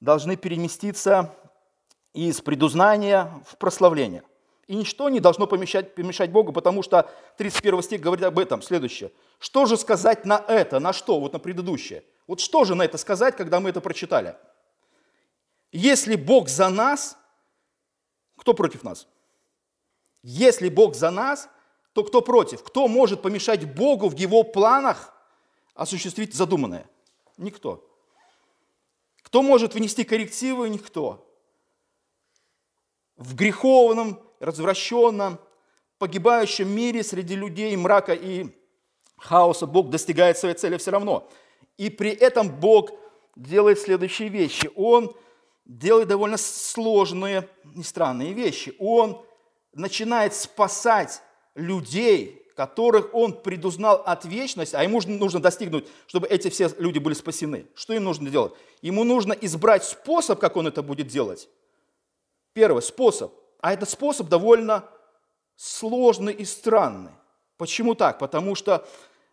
должны 0.00 0.36
переместиться 0.36 1.34
из 2.12 2.40
предузнания 2.40 3.30
в 3.46 3.56
прославление. 3.56 4.22
И 4.66 4.74
ничто 4.74 5.08
не 5.08 5.20
должно 5.20 5.46
помешать, 5.46 5.94
помешать 5.94 6.30
Богу, 6.30 6.52
потому 6.52 6.82
что 6.82 7.08
31 7.36 7.82
стих 7.82 8.00
говорит 8.00 8.24
об 8.24 8.38
этом. 8.38 8.62
Следующее. 8.62 9.12
Что 9.38 9.66
же 9.66 9.76
сказать 9.76 10.24
на 10.24 10.44
это, 10.48 10.80
на 10.80 10.92
что, 10.92 11.20
вот 11.20 11.32
на 11.32 11.38
предыдущее– 11.38 12.02
вот 12.26 12.40
что 12.40 12.64
же 12.64 12.74
на 12.74 12.82
это 12.82 12.98
сказать, 12.98 13.36
когда 13.36 13.60
мы 13.60 13.70
это 13.70 13.80
прочитали? 13.80 14.36
Если 15.72 16.16
Бог 16.16 16.48
за 16.48 16.68
нас, 16.68 17.16
кто 18.36 18.54
против 18.54 18.82
нас? 18.82 19.06
Если 20.22 20.68
Бог 20.68 20.94
за 20.94 21.10
нас, 21.10 21.48
то 21.92 22.02
кто 22.02 22.20
против? 22.20 22.62
Кто 22.62 22.88
может 22.88 23.22
помешать 23.22 23.64
Богу 23.74 24.08
в 24.08 24.16
его 24.16 24.42
планах 24.42 25.14
осуществить 25.74 26.34
задуманное? 26.34 26.88
Никто. 27.36 27.88
Кто 29.26 29.42
может 29.42 29.74
внести 29.74 30.04
коррективы? 30.04 30.68
Никто. 30.68 31.22
В 33.16 33.34
греховном, 33.34 34.20
развращенном, 34.40 35.38
погибающем 35.98 36.68
мире 36.68 37.02
среди 37.02 37.36
людей 37.36 37.76
мрака 37.76 38.14
и 38.14 38.48
хаоса 39.18 39.66
Бог 39.66 39.90
достигает 39.90 40.38
своей 40.38 40.54
цели 40.54 40.76
все 40.78 40.90
равно– 40.90 41.28
и 41.76 41.90
при 41.90 42.10
этом 42.10 42.48
Бог 42.48 42.90
делает 43.34 43.78
следующие 43.78 44.28
вещи. 44.28 44.70
Он 44.76 45.14
делает 45.64 46.08
довольно 46.08 46.36
сложные 46.36 47.48
и 47.74 47.82
странные 47.82 48.32
вещи. 48.32 48.74
Он 48.78 49.24
начинает 49.72 50.34
спасать 50.34 51.22
людей, 51.54 52.45
которых 52.56 53.14
он 53.14 53.34
предузнал 53.34 54.02
от 54.06 54.24
вечности, 54.24 54.74
а 54.74 54.82
ему 54.82 55.00
нужно 55.06 55.40
достигнуть, 55.40 55.86
чтобы 56.06 56.26
эти 56.26 56.48
все 56.48 56.70
люди 56.78 56.98
были 56.98 57.12
спасены. 57.12 57.66
Что 57.74 57.92
им 57.92 58.04
нужно 58.04 58.30
делать? 58.30 58.54
Ему 58.80 59.04
нужно 59.04 59.34
избрать 59.34 59.84
способ, 59.84 60.40
как 60.40 60.56
он 60.56 60.66
это 60.66 60.82
будет 60.82 61.06
делать. 61.06 61.50
Первый 62.54 62.82
способ. 62.82 63.34
А 63.60 63.74
этот 63.74 63.90
способ 63.90 64.28
довольно 64.28 64.88
сложный 65.54 66.32
и 66.32 66.46
странный. 66.46 67.12
Почему 67.58 67.94
так? 67.94 68.18
Потому 68.18 68.54
что 68.54 68.88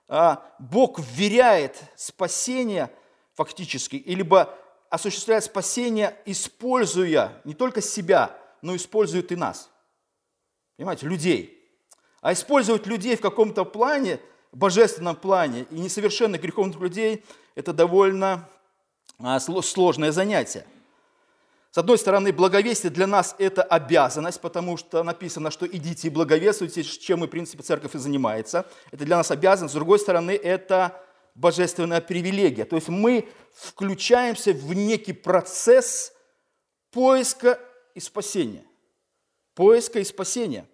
а, 0.09 0.45
Бог 0.59 0.99
вверяет 0.99 1.81
спасение 1.95 2.91
фактически, 3.35 4.03
либо 4.05 4.53
осуществляет 4.89 5.45
спасение, 5.45 6.17
используя 6.25 7.41
не 7.45 7.53
только 7.53 7.81
себя, 7.81 8.37
но 8.61 8.75
использует 8.75 9.31
и 9.31 9.37
нас. 9.37 9.69
Понимаете, 10.75 11.07
людей. 11.07 11.52
А 12.23 12.31
использовать 12.31 12.87
людей 12.87 13.17
в 13.17 13.21
каком-то 13.21 13.65
плане, 13.65 14.17
божественном 14.53 15.17
плане, 15.17 15.67
и 15.69 15.75
несовершенных 15.75 16.41
греховных 16.41 16.79
людей, 16.79 17.25
это 17.53 17.73
довольно 17.73 18.49
а, 19.19 19.41
сложное 19.41 20.13
занятие. 20.13 20.65
С 21.71 21.77
одной 21.77 21.97
стороны, 21.97 22.31
благовестие 22.31 22.91
для 22.91 23.07
нас– 23.07 23.35
это 23.39 23.61
обязанность, 23.61 24.39
потому 24.39 24.77
что 24.77 25.03
написано, 25.03 25.51
что 25.51 25.67
идите 25.67 26.07
и 26.07 26.11
благовествуйте, 26.11 26.83
чем 26.83 27.25
и, 27.25 27.27
в 27.27 27.29
принципе, 27.29 27.61
церковь 27.61 27.93
и 27.93 27.97
занимается. 27.97 28.65
Это 28.91 29.03
для 29.03 29.17
нас 29.17 29.29
обязанность. 29.29 29.73
С 29.73 29.75
другой 29.75 29.99
стороны, 29.99 30.31
это 30.31 31.03
божественная 31.35 31.99
привилегия. 31.99 32.63
То 32.63 32.77
есть 32.77 32.87
мы 32.87 33.27
включаемся 33.53 34.53
в 34.53 34.73
некий 34.73 35.13
процесс 35.13 36.13
поиска 36.89 37.59
и 37.95 37.99
спасения. 37.99 38.63
Поиска 39.55 39.99
и 39.99 40.05
спасения. 40.05 40.67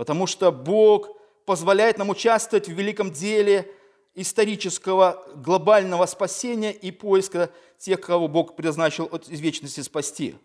Потому 0.00 0.26
что 0.26 0.50
Бог 0.50 1.10
позволяет 1.44 1.98
нам 1.98 2.08
участвовать 2.08 2.68
в 2.68 2.72
великом 2.72 3.10
деле 3.10 3.70
исторического 4.14 5.22
глобального 5.34 6.06
спасения 6.06 6.72
и 6.72 6.90
поиска 6.90 7.50
тех, 7.76 8.00
кого 8.00 8.26
Бог 8.26 8.56
предназначил 8.56 9.10
от 9.12 9.28
вечности 9.28 9.82
спасти. 9.82 10.36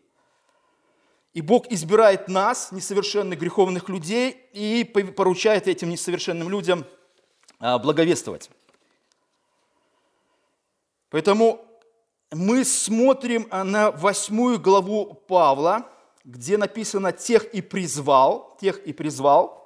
И 1.32 1.40
Бог 1.40 1.72
избирает 1.72 2.28
нас, 2.28 2.74
несовершенных 2.74 3.40
греховных 3.40 3.88
людей, 3.88 4.32
и 4.52 4.84
поручает 4.84 5.70
этим 5.70 5.90
несовершенным 5.90 6.50
людям 6.50 6.84
а, 7.58 7.80
благовествовать. 7.80 8.50
Поэтому 11.12 11.66
мы 12.30 12.66
смотрим 12.66 13.48
на 13.50 13.92
восьмую 13.92 14.60
главу 14.60 15.14
Павла, 15.14 15.90
где 16.26 16.58
написано 16.58 17.12
«тех 17.12 17.46
и 17.54 17.62
призвал», 17.62 18.58
«тех 18.60 18.80
и 18.86 18.92
призвал», 18.92 19.64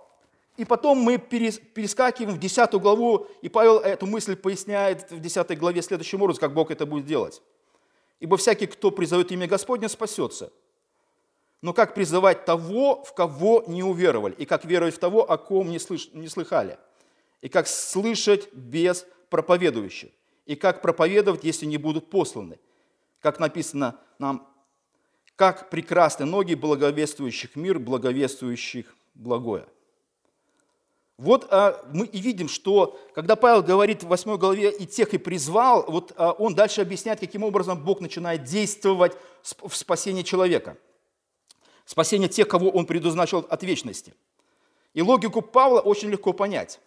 и 0.57 0.65
потом 0.65 0.97
мы 0.97 1.17
перескакиваем 1.17 2.35
в 2.35 2.39
10 2.39 2.73
главу, 2.73 3.27
и 3.41 3.47
Павел 3.47 3.77
эту 3.77 4.05
мысль 4.05 4.35
поясняет 4.35 5.09
в 5.09 5.19
10 5.19 5.57
главе 5.57 5.81
следующим 5.81 6.21
образом, 6.21 6.41
как 6.41 6.53
Бог 6.53 6.69
это 6.69 6.85
будет 6.85 7.05
делать. 7.05 7.41
«Ибо 8.19 8.35
всякий, 8.35 8.67
кто 8.67 8.91
призовет 8.91 9.31
имя 9.31 9.47
Господня, 9.47 9.87
спасется. 9.87 10.51
Но 11.61 11.71
как 11.71 11.93
призывать 11.93 12.43
того, 12.43 13.05
в 13.05 13.13
кого 13.13 13.63
не 13.67 13.83
уверовали, 13.83 14.33
и 14.33 14.45
как 14.45 14.65
веровать 14.65 14.95
в 14.95 14.99
того, 14.99 15.29
о 15.31 15.37
ком 15.37 15.69
не, 15.69 15.79
слыш, 15.79 16.09
не 16.11 16.27
слыхали, 16.27 16.77
и 17.39 17.47
как 17.47 17.65
слышать 17.65 18.53
без 18.53 19.05
проповедующих, 19.29 20.11
и 20.45 20.57
как 20.57 20.81
проповедовать, 20.81 21.45
если 21.45 21.67
не 21.67 21.77
будут 21.77 22.09
посланы. 22.09 22.59
Как 23.21 23.39
написано 23.39 23.97
нам, 24.19 24.45
как 25.39 25.69
прекрасны 25.69 26.25
ноги 26.25 26.53
благовествующих 26.53 27.55
мир, 27.55 27.79
благовествующих 27.79 28.93
благое. 29.15 29.65
Вот 31.17 31.47
а, 31.49 31.81
мы 31.93 32.07
и 32.07 32.19
видим, 32.19 32.49
что 32.49 32.99
когда 33.15 33.37
Павел 33.37 33.63
говорит 33.63 34.03
в 34.03 34.07
8 34.07 34.35
главе 34.35 34.69
«и 34.69 34.85
тех 34.85 35.13
и 35.13 35.17
призвал», 35.17 35.85
вот 35.87 36.11
а, 36.17 36.33
он 36.33 36.55
дальше 36.55 36.81
объясняет, 36.81 37.21
каким 37.21 37.45
образом 37.45 37.81
Бог 37.81 38.01
начинает 38.01 38.43
действовать 38.43 39.13
в 39.61 39.73
спасении 39.73 40.23
человека. 40.23 40.75
Спасение 41.85 42.27
тех, 42.27 42.45
кого 42.49 42.69
он 42.69 42.85
предназначил 42.85 43.47
от 43.49 43.63
вечности. 43.63 44.13
И 44.93 45.01
логику 45.01 45.41
Павла 45.41 45.79
очень 45.79 46.09
легко 46.09 46.33
понять. 46.33 46.81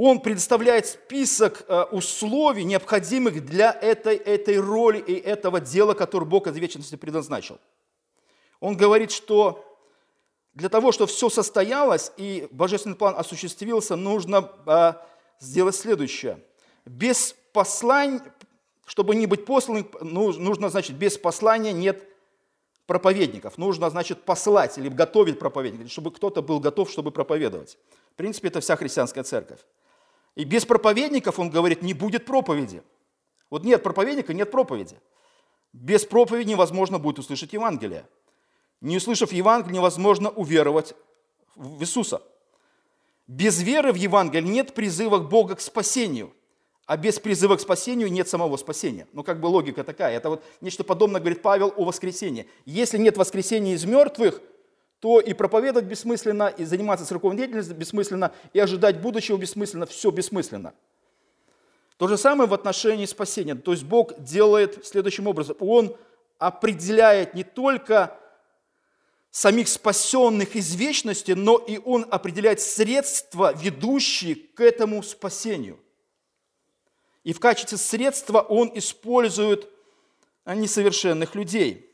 Он 0.00 0.20
предоставляет 0.20 0.86
список 0.86 1.64
а, 1.66 1.82
условий, 1.90 2.62
необходимых 2.62 3.44
для 3.44 3.72
этой, 3.72 4.14
этой 4.14 4.56
роли 4.60 5.00
и 5.00 5.14
этого 5.14 5.60
дела, 5.60 5.94
которое 5.94 6.24
Бог 6.24 6.46
от 6.46 6.56
вечности 6.56 6.94
предназначил. 6.94 7.58
Он 8.60 8.76
говорит, 8.76 9.10
что 9.10 9.64
для 10.54 10.68
того, 10.68 10.92
чтобы 10.92 11.10
все 11.10 11.28
состоялось 11.28 12.12
и 12.16 12.46
божественный 12.52 12.94
план 12.94 13.16
осуществился, 13.18 13.96
нужно 13.96 14.52
а, 14.66 15.04
сделать 15.40 15.74
следующее. 15.74 16.44
Без 16.86 17.34
послания, 17.52 18.22
чтобы 18.86 19.16
не 19.16 19.26
быть 19.26 19.44
посланным, 19.46 19.90
ну, 20.00 20.32
нужно, 20.32 20.68
значит, 20.68 20.96
без 20.96 21.18
послания 21.18 21.72
нет 21.72 22.04
проповедников. 22.86 23.58
Нужно, 23.58 23.90
значит, 23.90 24.22
послать 24.22 24.78
или 24.78 24.90
готовить 24.90 25.40
проповедников, 25.40 25.90
чтобы 25.90 26.12
кто-то 26.12 26.40
был 26.40 26.60
готов, 26.60 26.88
чтобы 26.88 27.10
проповедовать. 27.10 27.76
В 28.12 28.14
принципе, 28.14 28.46
это 28.46 28.60
вся 28.60 28.76
христианская 28.76 29.24
церковь. 29.24 29.58
И 30.38 30.44
без 30.44 30.64
проповедников, 30.64 31.40
он 31.40 31.50
говорит, 31.50 31.82
не 31.82 31.94
будет 31.94 32.24
проповеди. 32.24 32.84
Вот 33.50 33.64
нет 33.64 33.82
проповедника, 33.82 34.32
нет 34.32 34.52
проповеди. 34.52 34.96
Без 35.72 36.04
проповеди 36.04 36.50
невозможно 36.50 37.00
будет 37.00 37.18
услышать 37.18 37.52
Евангелие. 37.52 38.06
Не 38.80 38.98
услышав 38.98 39.32
Евангелие, 39.32 39.78
невозможно 39.78 40.30
уверовать 40.30 40.94
в 41.56 41.82
Иисуса. 41.82 42.22
Без 43.26 43.60
веры 43.60 43.92
в 43.92 43.96
Евангелие 43.96 44.48
нет 44.48 44.74
призыва 44.74 45.18
Бога 45.18 45.56
к 45.56 45.60
спасению, 45.60 46.32
а 46.86 46.96
без 46.96 47.18
призыва 47.18 47.56
к 47.56 47.60
спасению 47.60 48.08
нет 48.08 48.28
самого 48.28 48.56
спасения. 48.58 49.08
Ну, 49.12 49.24
как 49.24 49.40
бы 49.40 49.48
логика 49.48 49.82
такая. 49.82 50.16
Это 50.16 50.30
вот 50.30 50.44
нечто 50.60 50.84
подобное 50.84 51.20
говорит 51.20 51.42
Павел 51.42 51.74
о 51.76 51.84
воскресении. 51.84 52.48
Если 52.64 52.96
нет 52.96 53.16
воскресения 53.16 53.74
из 53.74 53.84
мертвых, 53.84 54.40
то 55.00 55.20
и 55.20 55.32
проповедовать 55.32 55.86
бессмысленно, 55.86 56.48
и 56.48 56.64
заниматься 56.64 57.06
церковной 57.06 57.36
деятельностью 57.36 57.76
бессмысленно, 57.76 58.32
и 58.52 58.58
ожидать 58.58 59.00
будущего 59.00 59.36
бессмысленно, 59.36 59.86
все 59.86 60.10
бессмысленно. 60.10 60.74
То 61.98 62.08
же 62.08 62.16
самое 62.16 62.48
в 62.48 62.54
отношении 62.54 63.06
спасения. 63.06 63.54
То 63.54 63.72
есть 63.72 63.84
Бог 63.84 64.18
делает 64.22 64.86
следующим 64.86 65.26
образом. 65.26 65.56
Он 65.60 65.96
определяет 66.38 67.34
не 67.34 67.42
только 67.42 68.16
самих 69.30 69.68
спасенных 69.68 70.56
из 70.56 70.74
вечности, 70.74 71.32
но 71.32 71.58
и 71.58 71.78
Он 71.84 72.06
определяет 72.10 72.60
средства, 72.60 73.52
ведущие 73.54 74.36
к 74.36 74.60
этому 74.60 75.02
спасению. 75.02 75.78
И 77.24 77.32
в 77.32 77.40
качестве 77.40 77.78
средства 77.78 78.40
Он 78.40 78.70
использует 78.74 79.68
несовершенных 80.46 81.34
людей. 81.34 81.87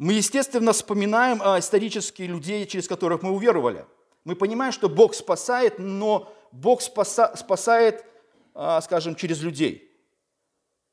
Мы, 0.00 0.14
естественно, 0.14 0.72
вспоминаем 0.72 1.40
исторические 1.58 2.28
людей, 2.28 2.64
через 2.64 2.88
которых 2.88 3.20
мы 3.20 3.32
уверовали. 3.32 3.84
Мы 4.24 4.34
понимаем, 4.34 4.72
что 4.72 4.88
Бог 4.88 5.14
спасает, 5.14 5.78
но 5.78 6.34
Бог 6.52 6.80
спаса, 6.80 7.36
спасает, 7.36 8.06
а, 8.54 8.80
скажем, 8.80 9.14
через 9.14 9.42
людей. 9.42 9.94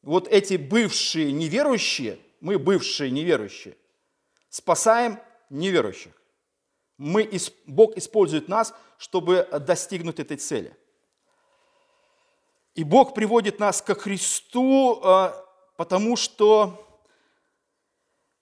Вот 0.01 0.27
эти 0.27 0.55
бывшие 0.55 1.31
неверующие– 1.31 2.19
мы, 2.41 2.59
бывшие 2.59 3.09
неверующие, 3.09 3.77
спасаем 4.49 5.21
неверующих. 5.49 6.11
Мы, 6.97 7.31
Бог 7.65 7.95
использует 7.95 8.49
нас, 8.49 8.73
чтобы 8.97 9.47
достигнуть 9.65 10.19
этой 10.19 10.35
цели. 10.35 10.75
И 12.75 12.83
Бог 12.83 13.13
приводит 13.13 13.57
нас 13.57 13.81
ко 13.81 13.95
Христу, 13.95 14.99
а, 15.01 15.45
потому 15.77 16.17
что 16.17 16.86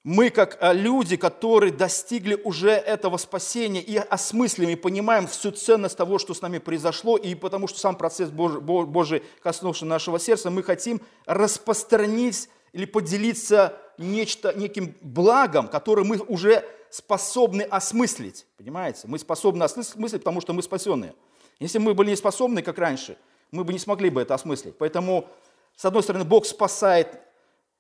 мы, 0.06 0.30
как 0.30 0.60
а, 0.62 0.72
люди, 0.72 1.18
которые 1.18 1.74
достигли 1.74 2.36
уже 2.36 2.70
этого 2.70 3.18
спасения 3.18 3.82
и 3.82 3.98
осмыслим 3.98 4.70
и 4.70 4.76
понимаем 4.76 5.26
всю 5.26 5.50
ценность 5.50 5.98
того, 5.98 6.20
что 6.20 6.36
с 6.36 6.44
нами 6.44 6.60
произошло, 6.60 7.18
и 7.18 7.34
потому 7.34 7.68
что 7.68 7.80
сам 7.80 7.96
процесс 7.96 8.30
Божий, 8.30 8.62
Божий 8.62 9.24
коснулся 9.42 9.84
нашего 9.84 10.20
сердца, 10.20 10.52
мы 10.52 10.62
хотим 10.62 11.02
распространить 11.26 12.50
или 12.72 12.86
поделиться 12.86 13.80
нечто, 13.98 14.54
неким 14.54 14.94
благом, 15.02 15.68
которое 15.68 16.04
мы 16.04 16.18
уже 16.20 16.64
способны 16.92 17.64
осмыслить. 17.64 18.46
Понимаете? 18.58 19.08
Мы 19.08 19.18
способны 19.18 19.64
осмыслить, 19.64 20.22
потому 20.22 20.40
что 20.40 20.54
мы 20.54 20.62
спасенные. 20.62 21.16
Если 21.60 21.80
мы 21.80 21.96
были 21.96 22.12
не 22.12 22.16
способны, 22.16 22.62
как 22.62 22.78
раньше, 22.78 23.18
мы 23.50 23.64
бы 23.64 23.74
не 23.74 23.80
смогли 23.80 24.12
бы 24.12 24.22
это 24.22 24.36
осмыслить. 24.36 24.78
Поэтому, 24.78 25.28
с 25.76 25.84
одной 25.84 26.04
стороны, 26.04 26.26
Бог 26.26 26.46
спасает 26.46 27.20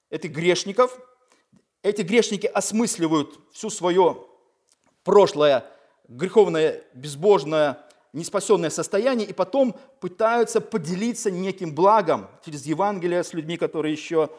этих 0.09 0.31
грешников. 0.31 0.97
Эти 1.85 2.01
грешники 2.01 2.47
осмысливают 2.47 3.39
всю 3.53 3.69
свое 3.69 4.25
прошлое, 5.03 5.63
греховное, 6.07 6.83
безбожное, 6.95 7.77
неспасенное 8.11 8.71
состояние, 8.71 9.27
и 9.27 9.33
потом 9.33 9.75
пытаются 9.99 10.61
поделиться 10.61 11.29
неким 11.29 11.75
благом 11.75 12.27
через 12.43 12.65
Евангелие 12.65 13.23
с 13.23 13.33
людьми, 13.33 13.55
которые 13.55 13.91
еще 13.91 14.31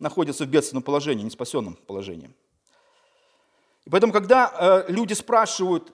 находятся 0.00 0.44
в 0.44 0.48
бедственном 0.48 0.82
положении, 0.82 1.22
неспасенном 1.22 1.76
положении. 1.86 2.32
И 3.84 3.90
поэтому, 3.90 4.12
когда 4.12 4.52
э, 4.88 4.92
люди 4.92 5.12
спрашивают, 5.12 5.92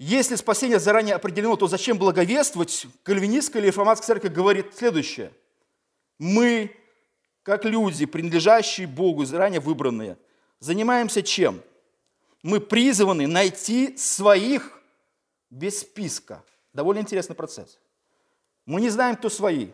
если 0.00 0.34
спасение 0.34 0.80
заранее 0.80 1.14
определено, 1.14 1.54
то 1.54 1.68
зачем 1.68 1.96
благовествовать? 1.96 2.88
Кальвинистская 3.04 3.62
или 3.62 3.68
реформатская 3.68 4.16
церковь 4.16 4.32
говорит 4.32 4.74
следующее. 4.74 5.30
Мы, 6.18 6.74
как 7.42 7.64
люди, 7.64 8.06
принадлежащие 8.06 8.86
Богу, 8.86 9.24
заранее 9.24 9.60
выбранные, 9.60 10.18
занимаемся 10.58 11.22
чем? 11.22 11.62
Мы 12.42 12.60
призваны 12.60 13.26
найти 13.26 13.96
своих 13.96 14.80
без 15.50 15.80
списка. 15.80 16.42
Довольно 16.72 17.00
интересный 17.00 17.34
процесс. 17.34 17.78
Мы 18.66 18.80
не 18.80 18.88
знаем, 18.88 19.16
кто 19.16 19.28
свои. 19.28 19.68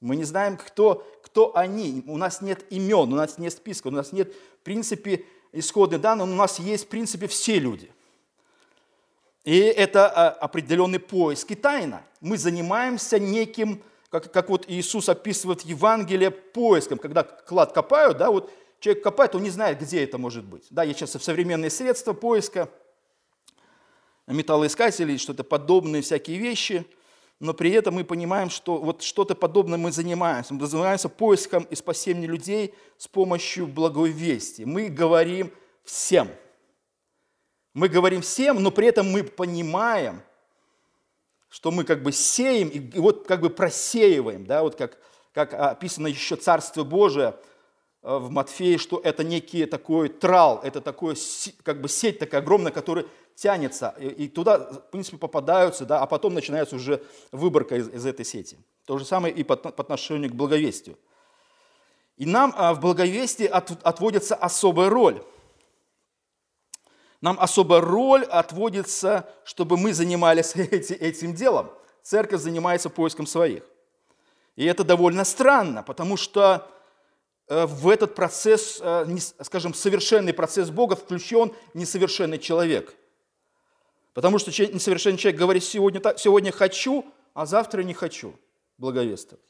Мы 0.00 0.16
не 0.16 0.24
знаем, 0.24 0.56
кто, 0.56 1.06
кто 1.22 1.56
они. 1.56 2.02
У 2.06 2.16
нас 2.16 2.40
нет 2.40 2.64
имен, 2.70 3.12
у 3.12 3.16
нас 3.16 3.38
нет 3.38 3.52
списка, 3.52 3.88
у 3.88 3.90
нас 3.90 4.12
нет, 4.12 4.32
в 4.60 4.64
принципе, 4.64 5.24
исходных 5.52 6.00
данных, 6.00 6.26
у 6.26 6.30
нас 6.30 6.58
есть, 6.58 6.84
в 6.86 6.88
принципе, 6.88 7.26
все 7.26 7.58
люди. 7.58 7.90
И 9.44 9.58
это 9.58 10.08
а, 10.08 10.30
определенный 10.30 10.98
поиск 10.98 11.50
и 11.52 11.54
тайна. 11.54 12.02
Мы 12.20 12.36
занимаемся 12.36 13.18
неким, 13.18 13.82
как, 14.20 14.32
как 14.32 14.48
вот 14.48 14.64
Иисус 14.68 15.08
описывает 15.08 15.62
в 15.62 15.66
Евангелии, 15.66 16.28
поиском. 16.28 16.98
Когда 16.98 17.22
клад 17.22 17.72
копают, 17.72 18.18
да, 18.18 18.30
вот 18.30 18.50
человек 18.80 19.02
копает, 19.02 19.34
он 19.34 19.42
не 19.42 19.50
знает, 19.50 19.80
где 19.80 20.04
это 20.04 20.18
может 20.18 20.44
быть. 20.44 20.66
Да, 20.70 20.82
есть 20.82 20.98
сейчас 20.98 21.12
современные 21.22 21.70
средства 21.70 22.12
поиска, 22.12 22.68
металлоискатели, 24.26 25.16
что-то 25.16 25.44
подобные 25.44 26.02
всякие 26.02 26.38
вещи– 26.38 26.84
но 27.38 27.52
при 27.52 27.70
этом 27.72 27.94
мы 27.94 28.04
понимаем, 28.04 28.48
что 28.48 28.78
вот 28.78 29.02
что-то 29.02 29.34
подобное 29.34 29.78
мы 29.78 29.92
занимаемся. 29.92 30.54
Мы 30.54 30.66
занимаемся 30.66 31.08
поиском 31.08 31.64
и 31.64 31.74
спасением 31.74 32.30
людей 32.30 32.74
с 32.96 33.06
помощью 33.06 33.66
благой 33.66 34.10
вести. 34.10 34.64
Мы 34.64 34.88
говорим 34.88 35.52
всем. 35.84 36.28
Мы 37.74 37.88
говорим 37.88 38.22
всем, 38.22 38.62
но 38.62 38.70
при 38.70 38.86
этом 38.86 39.10
мы 39.10 39.22
понимаем, 39.22 40.22
что 41.48 41.70
мы 41.70 41.84
как 41.84 42.02
бы 42.02 42.12
сеем 42.12 42.68
и 42.68 42.98
вот 42.98 43.26
как 43.26 43.40
бы 43.40 43.50
просеиваем, 43.50 44.46
да, 44.46 44.62
вот 44.62 44.76
как, 44.76 44.98
как 45.32 45.54
описано 45.54 46.06
еще 46.06 46.36
Царство 46.36 46.84
Божие 46.84 47.36
э, 48.02 48.16
в 48.16 48.30
Матфее, 48.30 48.78
что 48.78 49.00
это 49.02 49.24
некий 49.24 49.66
такой 49.66 50.08
трал, 50.08 50.60
это 50.62 50.80
такой 50.80 51.16
как 51.62 51.80
бы 51.80 51.88
сеть 51.88 52.18
такая 52.18 52.40
огромная, 52.40 52.72
которая 52.72 53.06
тянется, 53.34 53.94
и 53.98 54.28
туда, 54.28 54.58
в 54.58 54.90
принципе, 54.90 55.18
попадаются, 55.18 55.84
да, 55.84 56.00
а 56.00 56.06
потом 56.06 56.34
начинается 56.34 56.76
уже 56.76 57.02
выборка 57.32 57.76
из, 57.76 57.88
из 57.88 58.06
этой 58.06 58.24
сети. 58.24 58.58
То 58.86 58.98
же 58.98 59.04
самое 59.04 59.34
и 59.34 59.44
по, 59.44 59.56
по 59.56 59.82
отношению 59.82 60.30
к 60.30 60.34
благовестию. 60.34 60.96
И 62.16 62.24
нам 62.24 62.54
а, 62.56 62.72
в 62.72 62.80
благовестии 62.80 63.46
от, 63.46 63.72
отводится 63.82 64.34
особая 64.34 64.88
роль. 64.88 65.22
Нам 67.20 67.38
особая 67.40 67.80
роль 67.80 68.24
отводится, 68.24 69.28
чтобы 69.44 69.76
мы 69.76 69.92
занимались 69.94 70.54
эти, 70.56 70.92
этим 70.92 71.34
делом. 71.34 71.70
Церковь 72.02 72.40
занимается 72.40 72.90
поиском 72.90 73.26
своих. 73.26 73.64
И 74.54 74.64
это 74.64 74.84
довольно 74.84 75.24
странно, 75.24 75.82
потому 75.82 76.16
что 76.16 76.70
э, 77.48 77.66
в 77.66 77.88
этот 77.88 78.14
процесс, 78.14 78.78
э, 78.80 79.06
скажем, 79.42 79.74
совершенный 79.74 80.32
процесс 80.32 80.70
Бога 80.70 80.96
включен 80.96 81.52
несовершенный 81.74 82.38
человек. 82.38 82.94
Потому 84.14 84.38
что 84.38 84.50
несовершенный 84.50 85.18
человек 85.18 85.38
говорит 85.38 85.62
сегодня, 85.62 86.00
сегодня 86.16 86.52
хочу, 86.52 87.04
а 87.34 87.44
завтра 87.44 87.82
не 87.82 87.92
хочу 87.92 88.34
благовествовать. 88.78 89.44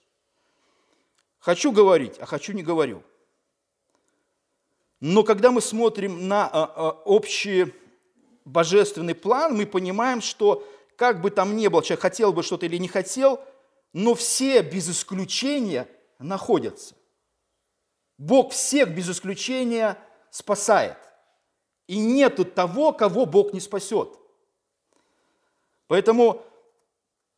Хочу 1.38 1.70
говорить, 1.70 2.16
а 2.18 2.26
хочу 2.26 2.52
не 2.52 2.64
говорю. 2.64 3.04
Но 5.00 5.24
когда 5.24 5.50
мы 5.50 5.60
смотрим 5.60 6.26
на 6.26 6.46
а, 6.46 6.64
а, 6.64 6.90
общий 7.04 7.74
божественный 8.44 9.14
план, 9.14 9.54
мы 9.54 9.66
понимаем, 9.66 10.20
что 10.20 10.66
как 10.96 11.20
бы 11.20 11.30
там 11.30 11.56
ни 11.56 11.68
было, 11.68 11.82
человек 11.82 12.02
хотел 12.02 12.32
бы 12.32 12.42
что-то 12.42 12.66
или 12.66 12.78
не 12.78 12.88
хотел, 12.88 13.40
но 13.92 14.14
все 14.14 14.62
без 14.62 14.88
исключения 14.88 15.86
находятся. 16.18 16.94
Бог 18.16 18.52
всех 18.52 18.94
без 18.94 19.10
исключения 19.10 19.98
спасает. 20.30 20.96
И 21.86 21.98
нету 21.98 22.44
того, 22.44 22.92
кого 22.92 23.26
Бог 23.26 23.52
не 23.52 23.60
спасет. 23.60 24.18
Поэтому, 25.86 26.42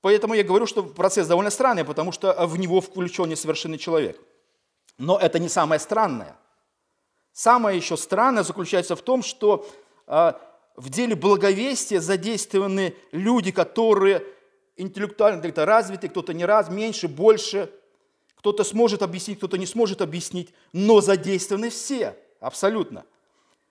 поэтому 0.01 0.35
я 0.35 0.45
говорю, 0.45 0.67
что 0.67 0.85
процесс 0.85 1.27
довольно 1.27 1.51
странный, 1.51 1.85
потому 1.85 2.13
что 2.13 2.47
в 2.47 2.57
него 2.59 2.81
включен 2.81 3.29
несовершенный 3.29 3.79
человек. 3.79 4.19
Но 4.97 5.19
это 5.19 5.41
не 5.41 5.49
самое 5.49 5.81
странное– 5.81 6.37
Самое 7.39 7.77
еще 7.77 7.97
странное 7.97 8.43
заключается 8.43 8.97
в 8.97 9.03
том, 9.03 9.23
что 9.23 9.65
а, 10.09 10.41
в 10.75 10.91
деле 10.91 11.15
благовестия 11.15 12.01
задействованы 12.01 12.97
люди, 13.13 13.53
которые 13.53 14.25
интеллектуально 14.77 15.39
где-то 15.39 15.65
развиты, 15.65 16.09
кто-то 16.09 16.35
не 16.35 16.45
раз, 16.45 16.69
меньше, 16.69 17.07
больше. 17.07 17.73
Кто-то 18.39 18.65
сможет 18.65 19.03
объяснить, 19.03 19.39
кто-то 19.39 19.57
не 19.57 19.67
сможет 19.67 20.03
объяснить, 20.03 20.53
но 20.73 21.01
задействованы 21.01 21.71
все, 21.71 22.17
абсолютно. 22.41 23.05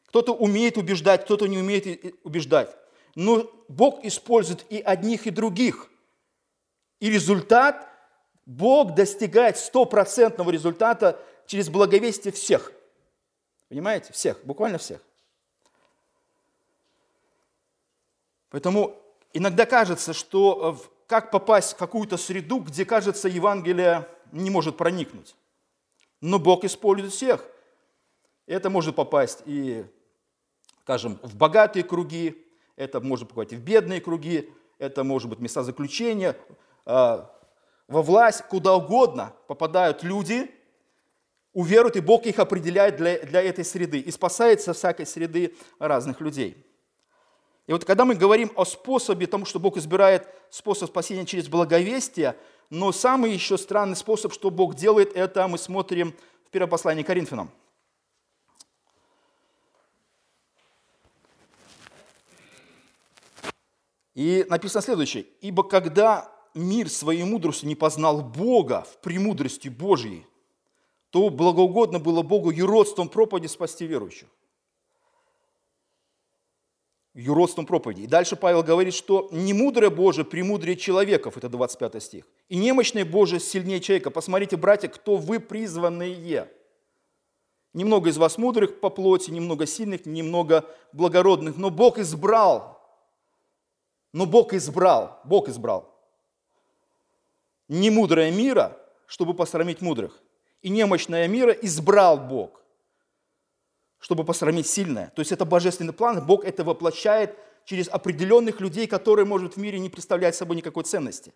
Кто-то 0.06 0.34
умеет 0.34 0.77
убеждать, 0.77 1.25
кто-то 1.25 1.47
не 1.47 1.58
умеет 1.58 2.15
убеждать. 2.23 2.73
Но 3.15 3.51
Бог 3.67 4.06
использует 4.06 4.65
и 4.69 4.80
одних, 4.80 5.27
и 5.27 5.30
других. 5.30 5.89
И 7.01 7.10
результат, 7.10 7.86
Бог 8.45 8.95
достигает 8.95 9.58
стопроцентного 9.58 10.51
результата 10.51 11.19
через 11.47 11.67
благовестие 11.67 12.32
всех. 12.32 12.71
Понимаете? 13.69 14.13
Всех, 14.13 14.43
буквально 14.43 14.77
всех. 14.77 15.01
Поэтому 18.49 18.95
иногда 19.34 19.65
кажется, 19.65 20.13
что 20.13 20.80
э, 20.80 20.88
как 21.08 21.32
попасть 21.32 21.73
в 21.73 21.77
какую-то 21.77 22.17
среду, 22.17 22.60
где, 22.60 22.86
кажется, 22.86 23.27
Евангелие 23.27 24.08
не 24.32 24.49
может 24.49 24.77
проникнуть. 24.77 25.36
Но 26.21 26.39
Бог 26.39 26.63
использует 26.63 27.13
всех. 27.13 27.45
Это 28.45 28.69
может 28.69 28.95
попасть 28.95 29.43
и, 29.45 29.86
скажем, 30.84 31.19
в 31.21 31.36
богатые 31.36 31.84
круги, 31.84 32.45
это 32.77 33.01
может 33.01 33.30
попасть 33.30 33.51
и 33.51 33.58
в 33.58 33.62
бедные 33.62 33.99
круги, 33.99 34.49
это 34.80 35.03
может 35.03 35.30
быть 35.30 35.39
места 35.39 35.63
заключения, 35.63 36.38
э, 36.86 37.25
во 37.88 38.01
власть, 38.01 38.43
куда 38.43 38.75
угодно 38.75 39.34
попадают 39.47 40.03
люди, 40.03 40.53
уверуют, 41.58 41.96
и 41.96 42.02
Бог 42.02 42.28
их 42.28 42.38
определяет 42.38 42.98
для, 42.98 43.17
для 43.17 43.41
этой 43.41 43.65
среды 43.65 44.00
и 44.00 44.12
спасает 44.12 44.62
со 44.62 44.74
всякой 44.74 45.08
среды 45.08 45.56
разных 45.80 46.22
людей. 46.22 46.56
И 47.65 47.72
вот 47.72 47.84
когда 47.84 48.06
мы 48.06 48.13
говорим 48.13 48.52
о 48.56 48.63
способе, 48.63 49.26
тому, 49.26 49.46
что 49.46 49.60
Бог 49.60 49.76
избирает 49.76 50.28
способ 50.52 50.91
спасения 50.91 51.26
через 51.26 51.48
благовестие, 51.48 52.38
но 52.70 52.91
самый 52.91 53.32
еще 53.32 53.58
странный 53.58 53.96
способ, 53.96 54.34
что 54.34 54.52
Бог 54.52 54.76
делает, 54.76 55.15
это 55.15 55.48
мы 55.48 55.58
смотрим 55.58 56.13
в 56.46 56.52
первом 56.52 56.70
послании 56.70 57.02
к 57.02 57.08
Коринфянам. 57.08 57.50
И 64.13 64.46
написано 64.48 64.84
следующее. 64.84 65.26
«Ибо 65.41 65.63
когда 65.63 66.32
мир 66.54 66.88
своей 66.88 67.24
мудростью 67.24 67.67
не 67.67 67.76
познал 67.76 68.22
Бога 68.22 68.86
в 68.91 69.00
премудрости 69.00 69.70
Божьей, 69.70 70.24
то 71.10 71.30
благоугодно 71.30 72.00
было 72.00 72.22
Богу 72.22 72.52
юродством 72.52 73.10
проповеди 73.10 73.48
спасти 73.48 73.86
верующих. 73.86 74.28
Юродством 77.13 77.65
проповеди. 77.65 78.02
И 78.02 78.08
дальше 78.08 78.36
Павел 78.36 78.62
говорит, 78.62 78.93
что 78.93 79.28
не 79.32 79.54
мудрое 79.54 79.89
Божие 79.89 80.24
премудрее 80.24 80.76
человеков, 80.76 81.36
это 81.36 81.50
25 81.50 82.04
стих, 82.04 82.28
и 82.48 82.58
немощное 82.58 83.06
Божие 83.06 83.39
сильнее 83.39 83.80
человека. 83.80 84.12
Посмотрите, 84.12 84.56
братья, 84.56 84.88
кто 84.88 85.15
вы 85.15 85.39
призванные. 85.39 86.52
Немного 87.74 88.10
из 88.10 88.17
вас 88.17 88.38
мудрых 88.38 88.80
по 88.80 88.89
плоти, 88.89 89.32
немного 89.32 89.65
сильных, 89.65 90.06
немного 90.06 90.65
благородных, 90.93 91.58
но 91.58 91.70
Бог 91.70 91.98
избрал. 91.98 92.78
Но 94.13 94.26
Бог 94.26 94.54
избрал, 94.54 95.20
Бог 95.26 95.50
избрал. 95.50 95.93
Не 97.67 97.89
мудрое 97.89 98.32
мира, 98.32 98.78
чтобы 99.08 99.34
посрамить 99.34 99.82
мудрых 99.82 100.22
и 100.67 100.69
немощное 100.69 101.30
мира 101.30 101.53
избрал 101.53 102.17
Бог, 102.17 102.62
чтобы 103.99 104.25
посрамить 104.25 104.67
сильное. 104.67 105.13
То 105.15 105.21
есть 105.21 105.32
это 105.32 105.45
божественный 105.45 105.93
план, 105.93 106.25
Бог 106.25 106.43
это 106.43 106.65
воплощает 106.65 107.38
через 107.63 107.88
определенных 107.88 108.60
людей, 108.60 108.86
которые, 108.86 109.25
может, 109.25 109.56
в 109.56 109.58
мире 109.58 109.80
не 109.80 109.89
представлять 109.89 110.36
собой 110.36 110.58
никакой 110.58 110.84
ценности. 110.84 111.34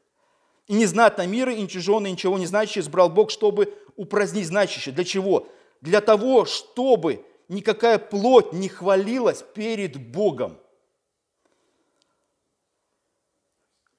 И 0.67 0.73
незнатно 0.73 1.25
мира, 1.27 1.53
и 1.53 1.61
ничиженное, 1.61 2.11
ничего 2.11 2.37
не 2.37 2.45
значащее 2.45 2.81
избрал 2.81 3.09
Бог, 3.09 3.31
чтобы 3.31 3.73
упразднить 3.95 4.47
значащее. 4.47 4.93
Для 4.93 5.05
чего? 5.05 5.47
Для 5.79 6.01
того, 6.01 6.43
чтобы 6.43 7.23
никакая 7.47 7.99
плоть 7.99 8.51
не 8.51 8.67
хвалилась 8.67 9.45
перед 9.55 9.95
Богом. 9.95 10.57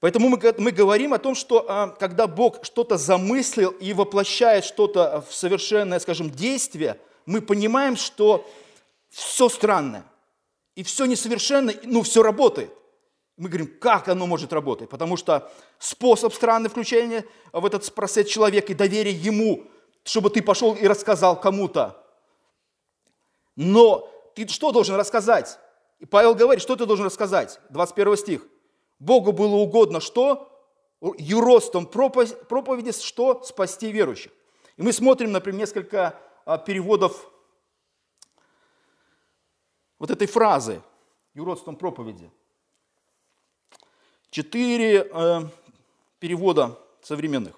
Поэтому 0.03 0.29
мы, 0.29 0.55
мы 0.59 0.73
говорим 0.73 1.15
о 1.15 1.19
том, 1.21 1.37
что 1.37 1.65
а, 1.69 1.87
когда 1.87 2.27
Бог 2.27 2.65
что-то 2.65 2.97
замыслил 2.97 3.71
и 3.71 3.93
воплощает 3.93 4.65
что-то 4.65 5.25
в 5.29 5.33
совершенное, 5.33 6.01
скажем, 6.01 6.29
действие, 6.29 6.99
мы 7.25 7.41
понимаем, 7.41 7.95
что 7.95 8.45
все 9.11 9.49
странное 9.49 10.05
и 10.75 10.83
все 10.83 11.05
несовершенно, 11.05 11.73
ну 11.85 12.03
все 12.03 12.25
работает. 12.25 12.73
Мы 13.37 13.49
говорим, 13.49 13.73
как 13.79 14.09
оно 14.09 14.27
может 14.27 14.53
работать? 14.53 14.89
Потому 14.89 15.17
что 15.17 15.49
способ 15.79 16.35
странный 16.35 16.69
включения 16.69 17.25
в 17.53 17.65
этот 17.65 17.95
процесс 17.95 18.27
человека 18.27 18.73
и 18.73 18.75
доверие 18.75 19.15
ему, 19.15 19.69
чтобы 20.03 20.31
ты 20.31 20.43
пошел 20.43 20.75
и 20.75 20.85
рассказал 20.89 21.41
кому-то. 21.41 22.05
Но 23.55 24.11
ты 24.35 24.49
что 24.49 24.73
должен 24.73 24.97
рассказать? 24.97 25.61
И 26.01 26.07
Павел 26.07 26.35
говорит, 26.35 26.61
что 26.61 26.75
ты 26.75 26.87
должен 26.87 27.07
рассказать? 27.07 27.61
21 27.71 28.17
стих. 28.17 28.49
Богу 29.03 29.33
было 29.33 29.57
угодно 29.57 29.99
что? 29.99 30.49
Юростом 31.19 31.87
проповеди, 31.87 32.93
что? 32.93 33.43
Спасти 33.43 33.91
верующих. 33.91 34.31
И 34.77 34.83
мы 34.83 34.93
смотрим, 34.93 35.33
например, 35.33 35.59
несколько 35.59 36.17
а, 36.45 36.57
переводов 36.57 37.29
вот 39.99 40.13
этой 40.13 40.29
фразы 40.29 40.81
юродством 41.35 41.75
проповеди. 41.75 42.31
Четыре 44.31 45.11
э, 45.13 45.41
перевода 46.21 46.79
современных. 47.03 47.57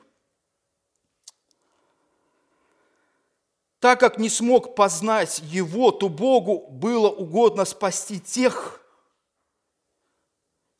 Так 3.80 4.00
как 4.00 4.18
не 4.18 4.30
смог 4.30 4.74
познать 4.74 5.40
его, 5.40 5.90
то 5.90 6.08
Богу 6.08 6.68
было 6.70 7.10
угодно 7.10 7.66
спасти 7.66 8.18
тех, 8.18 8.83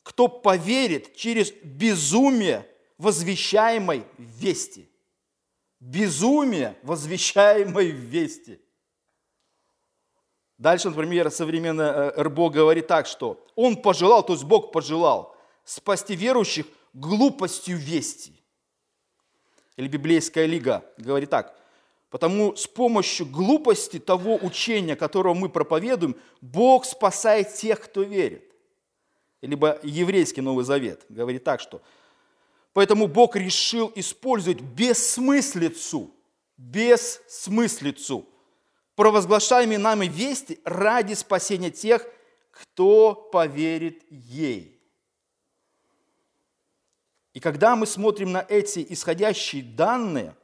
кто 0.05 0.29
поверит 0.29 1.17
через 1.17 1.51
безумие 1.51 2.69
возвещаемой 2.99 4.05
вести. 4.19 4.89
Безумие 5.81 6.77
возвещаемой 6.83 7.91
вести. 7.91 8.61
Дальше, 10.59 10.91
например, 10.91 11.31
современная 11.31 12.11
э, 12.11 12.23
РБО 12.23 12.51
говорит 12.51 12.87
так, 12.87 13.07
что 13.07 13.45
он 13.57 13.77
пожелал, 13.77 14.25
то 14.25 14.35
есть 14.35 14.45
Бог 14.45 14.71
пожелал 14.71 15.35
спасти 15.65 16.15
верующих 16.15 16.67
глупостью 16.93 17.77
вести. 17.77 18.41
Или 19.77 19.89
библейская 19.89 20.47
лига 20.47 20.85
говорит 20.97 21.31
так, 21.31 21.59
потому 22.11 22.55
с 22.55 22.67
помощью 22.67 23.27
глупости 23.27 23.99
того 23.99 24.37
учения, 24.37 24.95
которого 24.97 25.35
мы 25.35 25.49
проповедуем, 25.49 26.15
Бог 26.41 26.85
спасает 26.85 27.53
тех, 27.55 27.81
кто 27.81 28.03
верит. 28.03 28.54
Либо 29.47 29.79
еврейский 29.83 30.41
Новый 30.41 30.65
Завет 30.65 31.05
говорит 31.09 31.45
так, 31.45 31.61
что 31.61 31.83
поэтому 32.73 33.07
Бог 33.07 33.37
решил 33.37 33.93
использовать 33.95 34.61
бессмыслицу, 34.61 36.11
бессмыслицу, 36.57 38.27
провозглашаемые 38.97 39.79
нами 39.79 40.07
вести 40.07 40.61
ради 40.65 41.15
спасения 41.15 41.71
тех, 41.71 42.07
кто 42.51 43.15
поверит 43.15 44.03
ей. 44.11 44.81
И 47.33 47.41
когда 47.41 47.75
мы 47.75 47.87
смотрим 47.87 48.31
на 48.31 48.47
эти 48.49 48.87
исходящие 48.89 49.63
данные, 49.63 50.37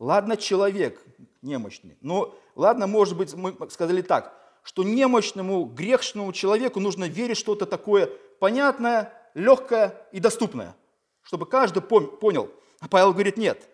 ладно, 0.00 0.36
человек 0.36 1.00
немощный, 1.40 1.96
но 2.00 2.36
ладно, 2.56 2.86
может 2.88 3.16
быть, 3.16 3.32
мы 3.34 3.56
сказали 3.70 4.02
так, 4.02 4.43
что 4.64 4.82
немощному, 4.82 5.66
грешному 5.66 6.32
человеку 6.32 6.80
нужно 6.80 7.04
верить 7.04 7.36
что-то 7.36 7.66
такое 7.66 8.10
понятное, 8.40 9.12
легкое 9.34 10.06
и 10.10 10.18
доступное, 10.18 10.74
чтобы 11.22 11.46
каждый 11.46 11.82
понял. 11.82 12.50
А 12.80 12.88
Павел 12.88 13.12
говорит, 13.12 13.36
нет. 13.36 13.68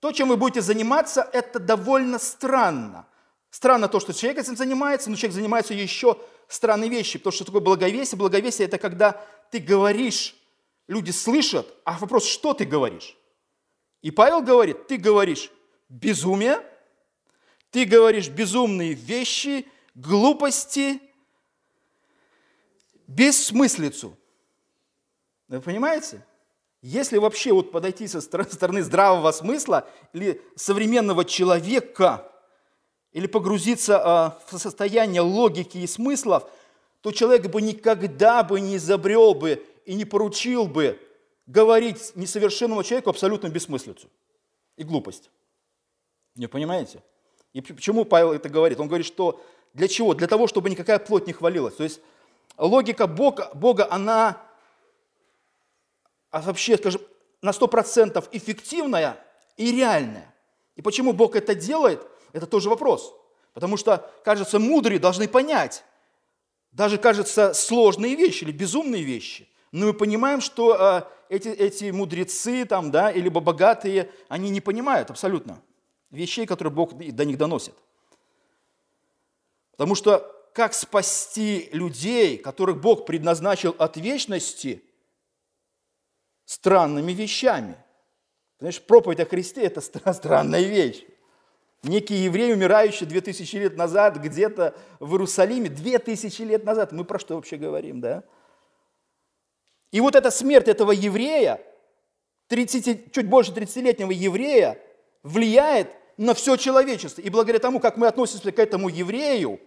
То, 0.00 0.12
чем 0.12 0.28
вы 0.28 0.36
будете 0.36 0.60
заниматься, 0.60 1.28
это 1.32 1.58
довольно 1.58 2.18
странно. 2.18 3.06
Странно 3.50 3.88
то, 3.88 4.00
что 4.00 4.12
человек 4.12 4.40
этим 4.40 4.56
занимается, 4.56 5.08
но 5.08 5.16
человек 5.16 5.34
занимается 5.34 5.72
еще 5.72 6.18
странной 6.48 6.88
вещи, 6.88 7.18
потому 7.18 7.32
что 7.32 7.44
такое 7.44 7.62
благовесие. 7.62 8.18
Благовесие– 8.18 8.66
это 8.68 8.78
когда 8.78 9.24
ты 9.50 9.58
говоришь, 9.58 10.36
люди 10.88 11.12
слышат, 11.12 11.66
а 11.84 11.96
вопрос, 11.98 12.26
что 12.26 12.54
ты 12.54 12.64
говоришь? 12.64 13.16
И 14.02 14.10
Павел 14.10 14.42
говорит, 14.42 14.86
ты 14.88 14.96
говоришь 14.96 15.50
безумие, 15.88 16.60
ты 17.70 17.84
говоришь 17.84 18.28
безумные 18.28 18.94
вещи, 18.94 19.66
глупости, 19.98 21.00
бессмыслицу. 23.06 24.16
Вы 25.48 25.60
понимаете? 25.60 26.24
Если 26.80 27.18
вообще 27.18 27.52
вот 27.52 27.72
подойти 27.72 28.06
со 28.06 28.20
стороны 28.20 28.82
здравого 28.82 29.32
смысла 29.32 29.88
или 30.12 30.40
современного 30.54 31.24
человека, 31.24 32.30
или 33.12 33.26
погрузиться 33.26 34.00
а, 34.00 34.42
в 34.46 34.58
состояние 34.58 35.22
логики 35.22 35.78
и 35.78 35.86
смыслов, 35.86 36.48
то 37.00 37.10
человек 37.10 37.48
бы 37.48 37.60
никогда 37.60 38.44
бы 38.44 38.60
не 38.60 38.76
изобрел 38.76 39.34
бы 39.34 39.64
и 39.86 39.94
не 39.94 40.04
поручил 40.04 40.66
бы 40.66 41.00
говорить 41.46 42.12
несовершенному 42.14 42.84
человеку 42.84 43.10
абсолютно 43.10 43.48
бессмыслицу 43.48 44.08
и 44.76 44.84
глупость. 44.84 45.30
Не 46.36 46.46
понимаете? 46.46 47.02
И 47.54 47.60
почему 47.60 48.04
Павел 48.04 48.32
это 48.32 48.48
говорит? 48.48 48.78
Он 48.78 48.86
говорит, 48.86 49.06
что 49.06 49.42
для 49.74 49.88
чего? 49.88 50.14
Для 50.14 50.26
того, 50.26 50.46
чтобы 50.46 50.70
никакая 50.70 50.98
плоть 50.98 51.26
не 51.26 51.32
хвалилась. 51.32 51.74
То 51.74 51.84
есть 51.84 52.00
логика 52.56 53.06
Бога, 53.06 53.50
Бога 53.54 53.86
она 53.90 54.48
а 56.30 56.40
вообще, 56.40 56.76
скажем, 56.76 57.00
на 57.42 57.50
100% 57.50 58.28
эффективная 58.32 59.24
и 59.56 59.72
реальная. 59.72 60.34
И 60.76 60.82
почему 60.82 61.12
Бог 61.12 61.36
это 61.36 61.54
делает, 61.54 62.06
это 62.32 62.46
тоже 62.46 62.68
вопрос. 62.68 63.14
Потому 63.54 63.76
что, 63.76 64.10
кажется, 64.24 64.58
мудрые 64.58 64.98
должны 64.98 65.26
понять, 65.26 65.84
даже, 66.72 66.98
кажется, 66.98 67.54
сложные 67.54 68.14
вещи 68.14 68.44
или 68.44 68.52
безумные 68.52 69.02
вещи. 69.02 69.48
Но 69.72 69.86
мы 69.86 69.94
понимаем, 69.94 70.40
что 70.40 70.76
э, 71.30 71.34
эти, 71.34 71.48
эти 71.48 71.90
мудрецы 71.90 72.64
там, 72.64 72.90
да, 72.90 73.10
или 73.10 73.28
богатые, 73.28 74.10
они 74.28 74.50
не 74.50 74.60
понимают 74.60 75.10
абсолютно 75.10 75.60
вещей, 76.10 76.46
которые 76.46 76.72
Бог 76.72 76.94
до 76.94 77.24
них 77.24 77.36
доносит. 77.38 77.74
Потому 79.78 79.94
что 79.94 80.34
как 80.54 80.74
спасти 80.74 81.68
людей, 81.70 82.36
которых 82.36 82.80
Бог 82.80 83.06
предназначил 83.06 83.76
от 83.78 83.96
вечности, 83.96 84.82
странными 86.44 87.12
вещами? 87.12 87.76
Понимаешь, 88.58 88.82
проповедь 88.82 89.20
о 89.20 89.26
Христе– 89.26 89.62
это 89.62 89.80
странная 90.12 90.62
вещь. 90.62 91.04
Некий 91.84 92.16
еврей, 92.16 92.52
умирающий 92.52 93.06
2000 93.06 93.54
лет 93.54 93.76
назад 93.76 94.16
где-то 94.16 94.76
в 94.98 95.12
Иерусалиме, 95.12 95.68
2000 95.68 96.42
лет 96.42 96.64
назад, 96.64 96.90
мы 96.90 97.04
про 97.04 97.20
что 97.20 97.36
вообще 97.36 97.56
говорим, 97.56 98.00
да? 98.00 98.24
И 99.92 100.00
вот 100.00 100.16
эта 100.16 100.32
смерть 100.32 100.66
этого 100.66 100.90
еврея, 100.90 101.64
30, 102.48 103.12
чуть 103.12 103.28
больше 103.28 103.52
30-летнего 103.52 104.10
еврея, 104.10 104.76
влияет 105.22 105.88
на 106.16 106.34
все 106.34 106.56
человечество. 106.56 107.22
И 107.22 107.30
благодаря 107.30 107.60
тому, 107.60 107.78
как 107.78 107.96
мы 107.96 108.08
относимся 108.08 108.50
к 108.50 108.58
этому 108.58 108.88
еврею, 108.88 109.60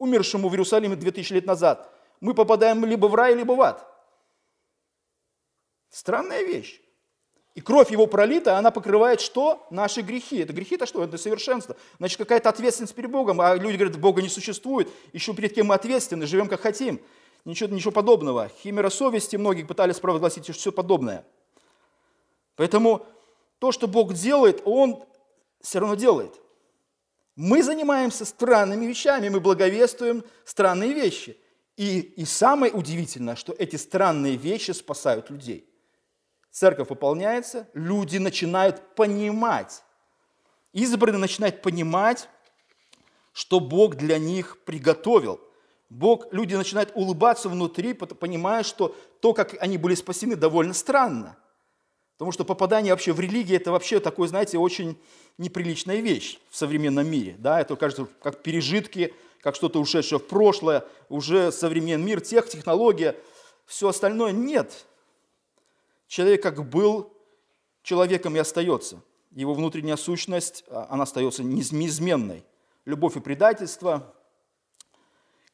умершему 0.00 0.48
в 0.48 0.52
Иерусалиме 0.52 0.96
2000 0.96 1.32
лет 1.34 1.46
назад, 1.46 1.88
мы 2.20 2.34
попадаем 2.34 2.84
либо 2.84 3.06
в 3.06 3.14
рай, 3.14 3.34
либо 3.34 3.52
в 3.52 3.60
ад. 3.60 3.86
Странная 5.90 6.42
вещь. 6.42 6.80
И 7.54 7.60
кровь 7.60 7.90
его 7.90 8.06
пролита, 8.06 8.56
она 8.58 8.70
покрывает 8.70 9.20
что? 9.20 9.66
Наши 9.70 10.00
грехи. 10.02 10.38
Это 10.38 10.52
грехи 10.52 10.76
это 10.76 10.86
что? 10.86 11.04
Это 11.04 11.18
совершенство. 11.18 11.76
Значит, 11.98 12.18
какая-то 12.18 12.48
ответственность 12.48 12.94
перед 12.94 13.10
Богом. 13.10 13.40
А 13.40 13.54
люди 13.54 13.76
говорят, 13.76 13.98
Бога 13.98 14.22
не 14.22 14.28
существует. 14.28 14.88
Еще 15.12 15.34
перед 15.34 15.54
кем 15.54 15.66
мы 15.66 15.74
ответственны, 15.74 16.26
живем 16.26 16.48
как 16.48 16.60
хотим. 16.60 17.00
Ничего, 17.44 17.68
ничего 17.74 17.90
подобного. 17.90 18.48
Химера 18.62 18.88
совести 18.88 19.36
многие 19.36 19.64
пытались 19.64 19.98
провозгласить, 19.98 20.44
что 20.44 20.52
все 20.52 20.72
подобное. 20.72 21.26
Поэтому 22.56 23.06
то, 23.58 23.72
что 23.72 23.88
Бог 23.88 24.14
делает, 24.14 24.62
Он 24.64 25.02
все 25.60 25.80
равно 25.80 25.96
делает. 25.96 26.39
Мы 27.36 27.62
занимаемся 27.62 28.24
странными 28.24 28.86
вещами, 28.86 29.28
мы 29.28 29.40
благовествуем 29.40 30.24
странные 30.44 30.92
вещи. 30.92 31.36
И, 31.76 32.00
и 32.00 32.24
самое 32.24 32.72
удивительное, 32.72 33.36
что 33.36 33.54
эти 33.58 33.76
странные 33.76 34.36
вещи 34.36 34.72
спасают 34.72 35.30
людей. 35.30 35.66
Церковь 36.50 36.90
выполняется, 36.90 37.68
люди 37.74 38.18
начинают 38.18 38.94
понимать, 38.96 39.82
избранные 40.72 41.20
начинают 41.20 41.62
понимать, 41.62 42.28
что 43.32 43.60
Бог 43.60 43.94
для 43.94 44.18
них 44.18 44.58
приготовил. 44.64 45.40
Бог, 45.88 46.32
люди 46.32 46.54
начинают 46.54 46.92
улыбаться 46.94 47.48
внутри, 47.48 47.94
понимая, 47.94 48.62
что 48.62 48.94
то, 49.20 49.32
как 49.32 49.56
они 49.60 49.78
были 49.78 49.94
спасены, 49.94 50.36
довольно 50.36 50.74
странно. 50.74 51.38
Потому 52.20 52.32
что 52.32 52.44
попадание 52.44 52.92
вообще 52.92 53.14
в 53.14 53.20
религию– 53.20 53.56
это 53.58 53.72
вообще 53.72 53.98
такой, 53.98 54.28
знаете, 54.28 54.58
очень 54.58 54.98
неприличная 55.38 56.00
вещь 56.00 56.38
в 56.50 56.56
современном 56.58 57.06
мире. 57.10 57.34
Да? 57.38 57.58
Это 57.58 57.76
кажется 57.76 58.08
как 58.20 58.42
пережитки, 58.42 59.14
как 59.40 59.54
что-то 59.54 59.80
ушедшее 59.80 60.18
в 60.18 60.26
прошлое, 60.26 60.84
уже 61.08 61.50
современный 61.50 62.04
мир, 62.04 62.20
тех, 62.20 62.46
технология, 62.46 63.16
все 63.64 63.88
остальное. 63.88 64.32
Нет. 64.32 64.84
Человек 66.08 66.42
как 66.42 66.68
был 66.68 67.10
человеком 67.82 68.36
и 68.36 68.38
остается. 68.38 69.00
Его 69.30 69.54
внутренняя 69.54 69.96
сущность, 69.96 70.64
а, 70.68 70.88
она 70.90 71.04
остается 71.04 71.42
неизменной. 71.42 72.44
Любовь 72.84 73.16
и 73.16 73.20
предательство, 73.20 74.14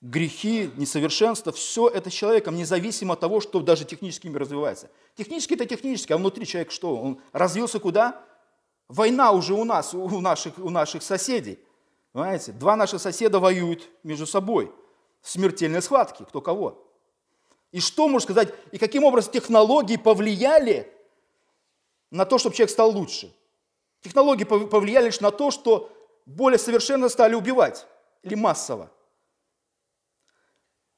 грехи, 0.00 0.70
несовершенство, 0.76 1.52
все 1.52 1.88
это 1.88 2.10
человеком, 2.10 2.56
независимо 2.56 3.14
от 3.14 3.20
того, 3.20 3.40
что 3.40 3.60
даже 3.60 3.84
технически 3.84 4.28
развивается. 4.28 4.90
Технически 5.16 5.54
это 5.54 5.66
технически, 5.66 6.12
а 6.12 6.18
внутри 6.18 6.46
человек 6.46 6.70
что? 6.70 6.96
Он 6.96 7.20
развился 7.32 7.78
куда? 7.80 8.22
Война 8.88 9.32
уже 9.32 9.54
у 9.54 9.64
нас, 9.64 9.94
у 9.94 10.20
наших, 10.20 10.58
у 10.58 10.70
наших 10.70 11.02
соседей. 11.02 11.58
Понимаете? 12.12 12.52
Два 12.52 12.76
наших 12.76 13.00
соседа 13.00 13.40
воюют 13.40 13.88
между 14.02 14.26
собой. 14.26 14.72
Смертельные 15.22 15.82
схватки, 15.82 16.22
кто 16.22 16.40
кого. 16.40 16.86
И 17.72 17.80
что 17.80 18.08
можно 18.08 18.24
сказать, 18.24 18.54
и 18.70 18.78
каким 18.78 19.04
образом 19.04 19.32
технологии 19.32 19.96
повлияли 19.96 20.92
на 22.10 22.24
то, 22.24 22.38
чтобы 22.38 22.54
человек 22.54 22.70
стал 22.70 22.90
лучше? 22.90 23.34
Технологии 24.02 24.44
повлияли 24.44 25.06
лишь 25.06 25.20
на 25.20 25.32
то, 25.32 25.50
что 25.50 25.90
более 26.26 26.58
совершенно 26.58 27.08
стали 27.08 27.34
убивать 27.34 27.86
или 28.22 28.34
массово. 28.34 28.90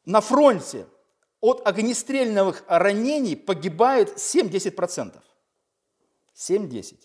На 0.09 0.23
фронте 0.23 0.87
от 1.41 1.69
огнестрельных 1.69 2.65
ранений 2.67 3.37
погибает 3.37 4.17
7-10%. 4.17 5.21
7-10. 6.35 6.97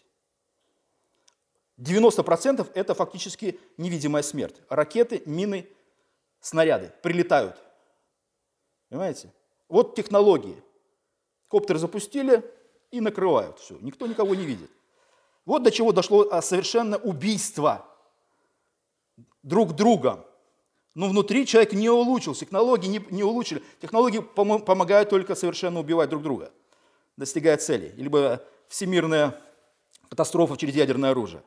90% 1.77 2.71
это 2.73 2.93
фактически 2.93 3.59
невидимая 3.75 4.23
смерть. 4.23 4.55
Ракеты, 4.69 5.21
мины, 5.25 5.67
снаряды 6.39 6.93
прилетают. 7.01 7.61
Понимаете? 8.87 9.33
Вот 9.67 9.95
технологии. 9.95 10.63
Коптер 11.49 11.79
запустили 11.79 12.41
и 12.89 13.01
накрывают 13.01 13.59
все. 13.59 13.77
Никто 13.81 14.07
никого 14.07 14.33
не 14.33 14.45
видит. 14.45 14.71
Вот 15.43 15.61
до 15.63 15.71
чего 15.71 15.91
дошло 15.91 16.29
а, 16.31 16.41
совершенно 16.41 16.95
убийство 16.95 17.85
друг 19.41 19.73
друга. 19.73 20.25
Но 20.95 21.07
внутри 21.07 21.45
человек 21.47 21.73
не 21.73 21.89
улучшил, 21.89 22.35
технологии 22.35 22.87
не, 22.87 23.05
не 23.09 23.23
улучшили. 23.23 23.63
Технологии 23.81 24.19
помогают 24.19 25.09
только 25.09 25.33
совершенно 25.33 25.79
убивать 25.79 26.09
друг 26.09 26.21
друга, 26.21 26.51
достигая 27.17 27.57
цели. 27.57 27.93
Либо 27.97 28.43
всемирная 28.67 29.41
катастрофа 30.09 30.55
через 30.55 30.75
ядерное 30.75 31.11
оружие. 31.11 31.41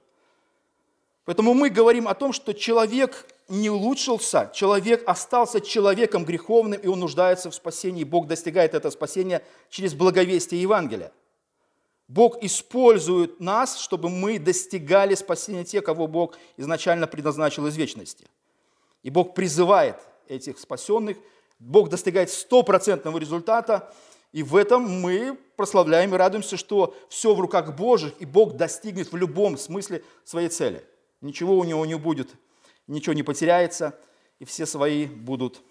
Поэтому 1.25 1.55
мы 1.55 1.71
говорим 1.71 2.07
о 2.09 2.15
том, 2.15 2.33
что 2.33 2.55
человек 2.55 3.27
не 3.49 3.69
улучшился, 3.71 4.51
человек 4.55 5.03
остался 5.09 5.61
человеком 5.61 6.25
греховным, 6.25 6.81
и 6.81 6.87
он 6.87 7.01
нуждается 7.01 7.51
в 7.51 7.55
спасении. 7.55 8.05
Бог 8.05 8.27
достигает 8.27 8.75
это 8.75 8.91
спасение 8.91 9.45
через 9.69 9.95
благовестие 9.95 10.63
Евангелия. 10.63 11.13
Бог 12.09 12.43
использует 12.43 13.41
нас, 13.41 13.79
чтобы 13.79 14.09
мы 14.09 14.39
достигали 14.39 15.17
спасения 15.17 15.65
тех, 15.65 15.85
кого 15.85 16.07
Бог 16.07 16.39
изначально 16.57 17.09
предназначил 17.09 17.67
из 17.67 17.77
вечности. 17.77 18.27
И 19.07 19.11
Бог 19.11 19.35
призывает 19.35 20.01
этих 20.27 20.59
спасенных, 20.59 21.17
Бог 21.61 21.91
достигает 21.91 22.29
стопроцентного 22.29 23.19
результата, 23.19 23.95
и 24.33 24.43
в 24.43 24.57
этом 24.57 24.83
мы 24.83 25.39
прославляем 25.55 26.13
и 26.13 26.19
радуемся, 26.19 26.57
что 26.57 26.93
все 27.09 27.33
в 27.33 27.39
руках 27.39 27.77
Божьих, 27.77 28.15
и 28.19 28.27
Бог 28.27 28.57
достигнет 28.57 29.13
в 29.13 29.17
любом 29.17 29.59
смысле 29.59 30.03
своей 30.25 30.49
цели. 30.49 30.85
Ничего 31.21 31.57
у 31.57 31.63
него 31.63 31.87
не 31.87 31.95
будет, 31.95 32.31
ничего 32.89 33.13
не 33.13 33.23
потеряется, 33.23 33.97
и 34.41 34.45
все 34.45 34.67
свои 34.67 35.07
будут, 35.07 35.63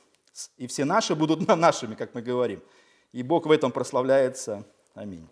и 0.55 0.65
все 0.67 0.85
наши 0.85 1.13
будут 1.13 1.45
нашими, 1.57 1.95
как 1.95 2.15
мы 2.15 2.21
говорим. 2.21 2.63
И 3.11 3.21
Бог 3.21 3.47
в 3.47 3.51
этом 3.51 3.69
прославляется. 3.69 4.65
Аминь. 4.93 5.27